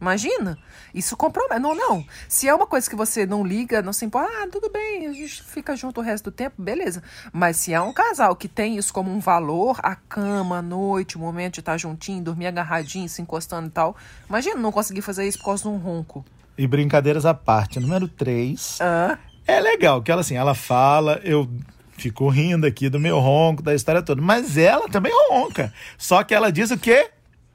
Imagina? 0.00 0.58
Isso 0.94 1.16
compromete. 1.16 1.60
Não, 1.60 1.74
não. 1.74 2.04
Se 2.28 2.48
é 2.48 2.54
uma 2.54 2.66
coisa 2.66 2.88
que 2.88 2.96
você 2.96 3.26
não 3.26 3.44
liga, 3.44 3.82
não 3.82 3.92
se 3.92 4.04
importa, 4.04 4.30
ah, 4.42 4.48
tudo 4.50 4.70
bem, 4.70 5.06
a 5.06 5.12
gente 5.12 5.42
fica 5.42 5.76
junto 5.76 6.00
o 6.00 6.02
resto 6.02 6.30
do 6.30 6.34
tempo, 6.34 6.60
beleza. 6.62 7.02
Mas 7.32 7.58
se 7.58 7.72
é 7.74 7.80
um 7.80 7.92
casal 7.92 8.34
que 8.34 8.48
tem 8.48 8.76
isso 8.76 8.92
como 8.92 9.10
um 9.12 9.20
valor, 9.20 9.78
a 9.82 9.94
cama, 9.94 10.58
a 10.58 10.62
noite, 10.62 11.16
o 11.16 11.20
momento 11.20 11.54
de 11.54 11.60
estar 11.60 11.76
juntinho, 11.76 12.22
dormir 12.24 12.46
agarradinho, 12.46 13.08
se 13.08 13.20
encostando 13.20 13.68
e 13.68 13.70
tal. 13.70 13.94
Imagina 14.28 14.56
não 14.56 14.72
conseguir 14.72 15.02
fazer 15.02 15.26
isso 15.28 15.38
por 15.38 15.44
causa 15.46 15.62
de 15.64 15.68
um 15.68 15.76
ronco. 15.76 16.24
E 16.56 16.66
brincadeiras 16.66 17.26
à 17.26 17.34
parte. 17.34 17.78
Número 17.78 18.08
três. 18.08 18.78
Ah, 18.80 19.18
É 19.46 19.60
legal, 19.60 20.02
que 20.02 20.10
ela 20.12 20.20
assim, 20.22 20.36
ela 20.36 20.54
fala, 20.54 21.20
eu 21.24 21.48
fico 21.96 22.28
rindo 22.28 22.66
aqui 22.66 22.88
do 22.88 22.98
meu 23.00 23.18
ronco, 23.18 23.62
da 23.62 23.74
história 23.74 24.02
toda. 24.02 24.22
Mas 24.22 24.56
ela 24.56 24.88
também 24.88 25.12
ronca. 25.30 25.72
Só 25.98 26.22
que 26.22 26.34
ela 26.34 26.50
diz 26.50 26.70
o 26.70 26.78
quê? 26.78 27.10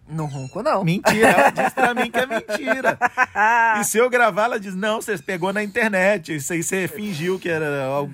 Não 0.08 0.26
ronco, 0.26 0.62
não. 0.62 0.84
Mentira. 0.84 1.28
Ela 1.30 1.50
diz 1.50 1.74
pra 1.74 1.94
mim 1.94 2.12
que 2.12 2.20
é 2.20 2.26
mentira. 2.26 2.98
E 3.80 3.84
se 3.84 3.98
eu 3.98 4.10
gravar, 4.10 4.46
ela 4.46 4.60
diz, 4.60 4.74
não, 4.76 5.02
você 5.02 5.18
pegou 5.18 5.52
na 5.52 5.62
internet. 5.64 6.36
Isso 6.36 6.54
aí 6.54 6.64
você 6.64 6.88
fingiu 6.88 7.38
que 7.38 7.50
era 7.50 7.68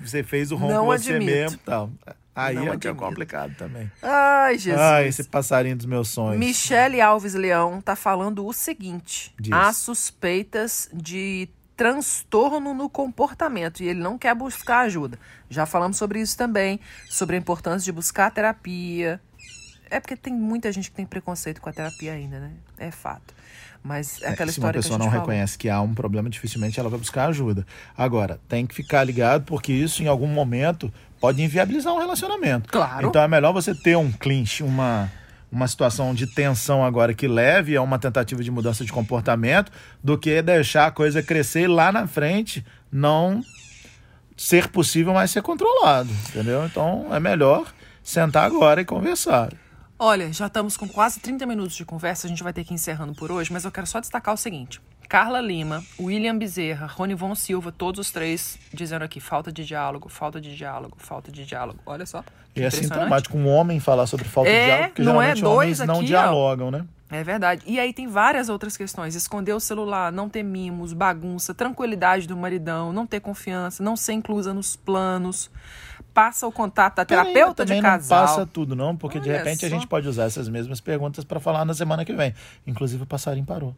você 0.04 0.24
fez 0.24 0.52
o 0.52 0.56
ronco 0.56 0.74
Não 0.74 0.86
você 0.88 1.14
admito. 1.14 1.32
mesmo 1.32 1.60
tal. 1.64 1.92
Aí 2.34 2.56
Não 2.56 2.74
é 2.74 2.78
que 2.78 2.88
é 2.88 2.94
complicado 2.94 3.54
também. 3.56 3.92
Ai, 4.02 4.58
Jesus. 4.58 4.82
Ai, 4.82 5.08
esse 5.08 5.24
passarinho 5.26 5.76
dos 5.76 5.86
meus 5.86 6.10
sonhos. 6.10 6.40
Michele 6.40 7.02
Alves 7.02 7.34
Leão 7.34 7.82
tá 7.82 7.96
falando 7.96 8.46
o 8.46 8.54
seguinte: 8.54 9.34
Diz. 9.40 9.52
há 9.52 9.72
suspeitas 9.74 10.90
de 10.94 11.50
transtorno 11.76 12.74
no 12.74 12.90
comportamento 12.90 13.82
e 13.82 13.88
ele 13.88 14.00
não 14.00 14.18
quer 14.18 14.34
buscar 14.34 14.80
ajuda. 14.82 15.20
Já 15.50 15.66
falamos 15.66 15.98
sobre 15.98 16.22
isso 16.22 16.38
também, 16.38 16.80
sobre 17.10 17.36
a 17.36 17.40
importância 17.40 17.84
de 17.86 17.92
buscar 17.92 18.32
terapia. 18.32 19.20
É 19.92 20.00
porque 20.00 20.16
tem 20.16 20.34
muita 20.34 20.72
gente 20.72 20.90
que 20.90 20.96
tem 20.96 21.06
preconceito 21.06 21.60
com 21.60 21.70
a 21.70 21.74
terapia 21.74 22.14
ainda, 22.14 22.40
né? 22.40 22.52
É 22.78 22.90
fato. 22.90 23.34
Mas 23.84 24.22
é 24.22 24.30
aquela 24.30 24.52
Se 24.52 24.60
uma 24.60 24.70
história 24.70 24.74
que 24.74 24.80
a 24.80 24.82
pessoa 24.82 24.98
gente 24.98 25.06
não 25.06 25.12
falou. 25.12 25.28
reconhece 25.28 25.58
que 25.58 25.70
há 25.70 25.82
um 25.82 25.94
problema, 25.94 26.30
dificilmente 26.30 26.80
ela 26.80 26.90
vai 26.90 26.98
buscar 26.98 27.28
ajuda. 27.28 27.66
Agora, 27.98 28.40
tem 28.48 28.66
que 28.66 28.74
ficar 28.74 29.04
ligado 29.04 29.44
porque 29.44 29.74
isso 29.74 30.02
em 30.02 30.08
algum 30.08 30.28
momento 30.28 30.92
pode 31.20 31.42
inviabilizar 31.42 31.94
um 31.94 32.00
relacionamento. 32.00 32.70
Claro. 32.72 33.08
Então 33.08 33.22
é 33.22 33.28
melhor 33.28 33.52
você 33.52 33.76
ter 33.76 33.98
um 33.98 34.12
clinch, 34.12 34.64
uma, 34.64 35.12
uma 35.52 35.68
situação 35.68 36.14
de 36.14 36.26
tensão 36.26 36.86
agora 36.86 37.14
que 37.14 37.28
leve 37.28 37.76
a 37.76 37.82
uma 37.82 38.00
tentativa 38.00 38.42
de 38.42 38.50
mudança 38.50 38.86
de 38.86 38.94
comportamento 38.94 39.72
do 40.02 40.18
que 40.18 40.42
deixar 40.42 40.88
a 40.88 40.92
coisa 40.92 41.22
crescer 41.22 41.64
e 41.64 41.68
lá 41.68 41.92
na 41.92 42.08
frente 42.08 42.66
não 42.92 43.42
ser 44.38 44.70
possível, 44.70 45.14
mas 45.14 45.32
ser 45.32 45.42
controlado, 45.42 46.10
entendeu? 46.30 46.66
Então 46.66 47.14
é 47.14 47.20
melhor 47.20 47.74
sentar 48.04 48.46
agora 48.46 48.82
e 48.82 48.86
conversar. 48.86 49.52
Olha, 50.04 50.34
já 50.34 50.48
estamos 50.48 50.76
com 50.76 50.88
quase 50.88 51.20
30 51.20 51.46
minutos 51.46 51.76
de 51.76 51.86
conversa, 51.86 52.26
a 52.26 52.30
gente 52.30 52.42
vai 52.42 52.52
ter 52.52 52.64
que 52.64 52.74
ir 52.74 52.76
encerrando 52.76 53.14
por 53.14 53.32
hoje, 53.32 53.54
mas 53.54 53.66
eu 53.66 53.72
quero 53.72 53.86
só 53.86 54.00
destacar 54.00 54.34
o 54.34 54.38
seguinte. 54.38 54.82
Carla 55.08 55.40
Lima, 55.40 55.84
William 56.00 56.36
Bezerra, 56.36 56.88
Ronivon 56.88 57.36
Silva, 57.36 57.72
todos 57.72 58.00
os 58.00 58.10
três 58.10 58.58
dizendo 58.74 59.04
aqui 59.04 59.20
falta 59.20 59.52
de 59.52 59.64
diálogo, 59.64 60.10
falta 60.10 60.42
de 60.42 60.56
diálogo, 60.56 60.96
falta 60.98 61.32
de 61.32 61.46
diálogo. 61.46 61.80
Olha 61.86 62.08
só. 62.08 62.24
E 62.56 62.64
é 62.64 62.70
sintomático 62.72 63.38
um 63.38 63.48
homem 63.48 63.80
falar 63.80 64.08
sobre 64.08 64.28
falta 64.28 64.50
É, 64.50 64.60
de 64.60 64.66
diálogo, 64.66 64.88
porque 64.88 65.04
não 65.04 65.22
é? 65.22 65.36
geralmente 65.36 65.42
Dois 65.44 65.80
homens 65.80 65.88
não 65.88 65.96
aqui, 65.98 66.04
ó. 66.06 66.08
dialogam, 66.08 66.72
né? 66.72 66.84
É 67.12 67.24
verdade. 67.24 67.62
E 67.68 67.80
aí 67.80 67.94
tem 67.94 68.08
várias 68.08 68.50
outras 68.50 68.76
questões. 68.76 69.14
Esconder 69.14 69.54
o 69.54 69.60
celular, 69.60 70.12
não 70.12 70.28
ter 70.30 70.42
mimos, 70.42 70.94
bagunça, 70.94 71.54
tranquilidade 71.54 72.28
do 72.28 72.36
maridão, 72.36 72.92
não 72.92 73.06
ter 73.06 73.20
confiança, 73.20 73.84
não 73.84 73.96
ser 73.96 74.14
inclusa 74.14 74.52
nos 74.52 74.76
planos. 74.78 75.52
Passa 76.14 76.46
o 76.48 76.52
contato 76.52 76.96
da 76.96 77.06
terapeuta 77.06 77.66
também 77.66 77.78
de 77.78 77.82
não 77.84 77.90
casal. 77.90 78.26
passa 78.28 78.46
tudo, 78.46 78.76
não, 78.76 78.96
porque 78.98 79.20
de 79.20 79.30
Olha 79.30 79.38
repente 79.38 79.66
a 79.66 79.70
só. 79.70 79.76
gente 79.76 79.88
pode 79.88 80.08
usar 80.08 80.26
essas 80.26 80.50
mesmas 80.50 80.82
perguntas 80.82 81.24
para 81.24 81.40
falar 81.40 81.64
na 81.66 81.74
semana 81.74 82.04
que 82.04 82.14
vem. 82.14 82.34
Inclusive 82.68 83.04
o 83.04 83.06
passarinho 83.06 83.46
parou. 83.46 83.76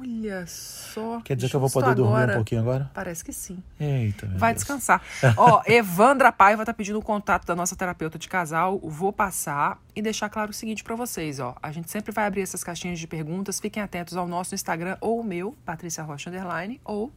Olha 0.00 0.46
só. 0.46 1.20
Quer 1.22 1.36
dizer 1.36 1.50
que 1.50 1.56
eu 1.56 1.60
vou 1.60 1.68
poder 1.70 1.94
dormir 1.94 2.14
agora. 2.14 2.32
um 2.32 2.36
pouquinho 2.36 2.62
agora? 2.62 2.90
Parece 2.94 3.22
que 3.22 3.34
sim. 3.34 3.62
Eita, 3.78 4.24
meu 4.26 4.38
Vai 4.38 4.52
Deus. 4.54 4.62
descansar. 4.62 5.02
Ó, 5.36 5.60
Evandra 5.66 6.32
Paiva 6.32 6.64
tá 6.64 6.72
pedindo 6.72 6.98
o 6.98 7.02
contato 7.02 7.44
da 7.46 7.54
nossa 7.54 7.76
terapeuta 7.76 8.18
de 8.18 8.26
casal. 8.26 8.78
Vou 8.82 9.12
passar 9.12 9.78
e 9.94 10.00
deixar 10.00 10.30
claro 10.30 10.52
o 10.52 10.54
seguinte 10.54 10.82
pra 10.82 10.96
vocês, 10.96 11.38
ó. 11.38 11.54
A 11.62 11.70
gente 11.70 11.90
sempre 11.90 12.12
vai 12.12 12.24
abrir 12.24 12.40
essas 12.40 12.64
caixinhas 12.64 12.98
de 12.98 13.06
perguntas. 13.06 13.60
Fiquem 13.60 13.82
atentos 13.82 14.16
ao 14.16 14.26
nosso 14.26 14.54
Instagram 14.54 14.96
ou 15.02 15.20
o 15.20 15.24
meu, 15.24 15.54
Patrícia 15.66 16.02
Rocha 16.02 16.30
Underline, 16.30 16.80
ou 16.82 17.12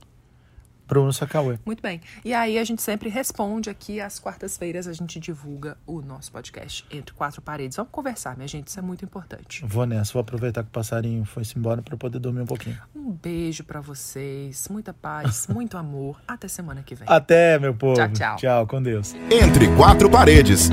Bruno 0.88 1.12
Sacauê. 1.12 1.60
Muito 1.66 1.82
bem. 1.82 2.02
E 2.24 2.34
aí 2.34 2.58
a 2.58 2.64
gente 2.64 2.82
sempre 2.82 3.10
responde 3.10 3.70
aqui 3.70 4.00
às 4.00 4.20
quartas-feiras, 4.20 4.88
a 4.88 4.94
gente 4.94 5.20
divulga 5.20 5.78
o 5.86 6.02
nosso 6.02 6.32
podcast 6.32 6.86
Entre 6.90 7.14
Quatro 7.14 7.42
Paredes. 7.42 7.78
Vamos 7.78 7.92
conversar, 7.92 8.36
minha 8.38 8.48
gente, 8.48 8.68
isso 8.68 8.80
é 8.80 8.82
muito 8.82 9.04
importante. 9.04 9.64
Vou 9.66 9.86
nessa, 9.86 10.14
vou 10.14 10.22
aproveitar 10.22 10.64
que 10.64 10.70
o 10.70 10.72
passarinho 10.72 11.26
foi-se 11.26 11.58
embora 11.58 11.82
para 11.82 11.98
poder 11.98 12.20
dormir 12.20 12.42
um 12.42 12.46
pouquinho. 12.46 12.78
Um 12.96 13.12
beijo 13.12 13.64
pra 13.64 13.82
vocês, 13.82 14.68
muita 14.70 14.94
paz, 14.94 15.48
muito 15.52 15.78
amor. 15.78 16.22
Até 16.28 16.48
semana 16.48 16.82
que 16.84 16.96
vem. 16.96 17.08
Até, 17.10 17.60
meu 17.60 17.74
povo. 17.74 17.96
Tchau, 17.96 18.10
tchau. 18.10 18.36
Tchau, 18.38 18.68
com 18.68 18.82
Deus. 18.82 19.14
Entre 19.32 19.68
quatro 19.76 20.10
paredes. 20.10 20.70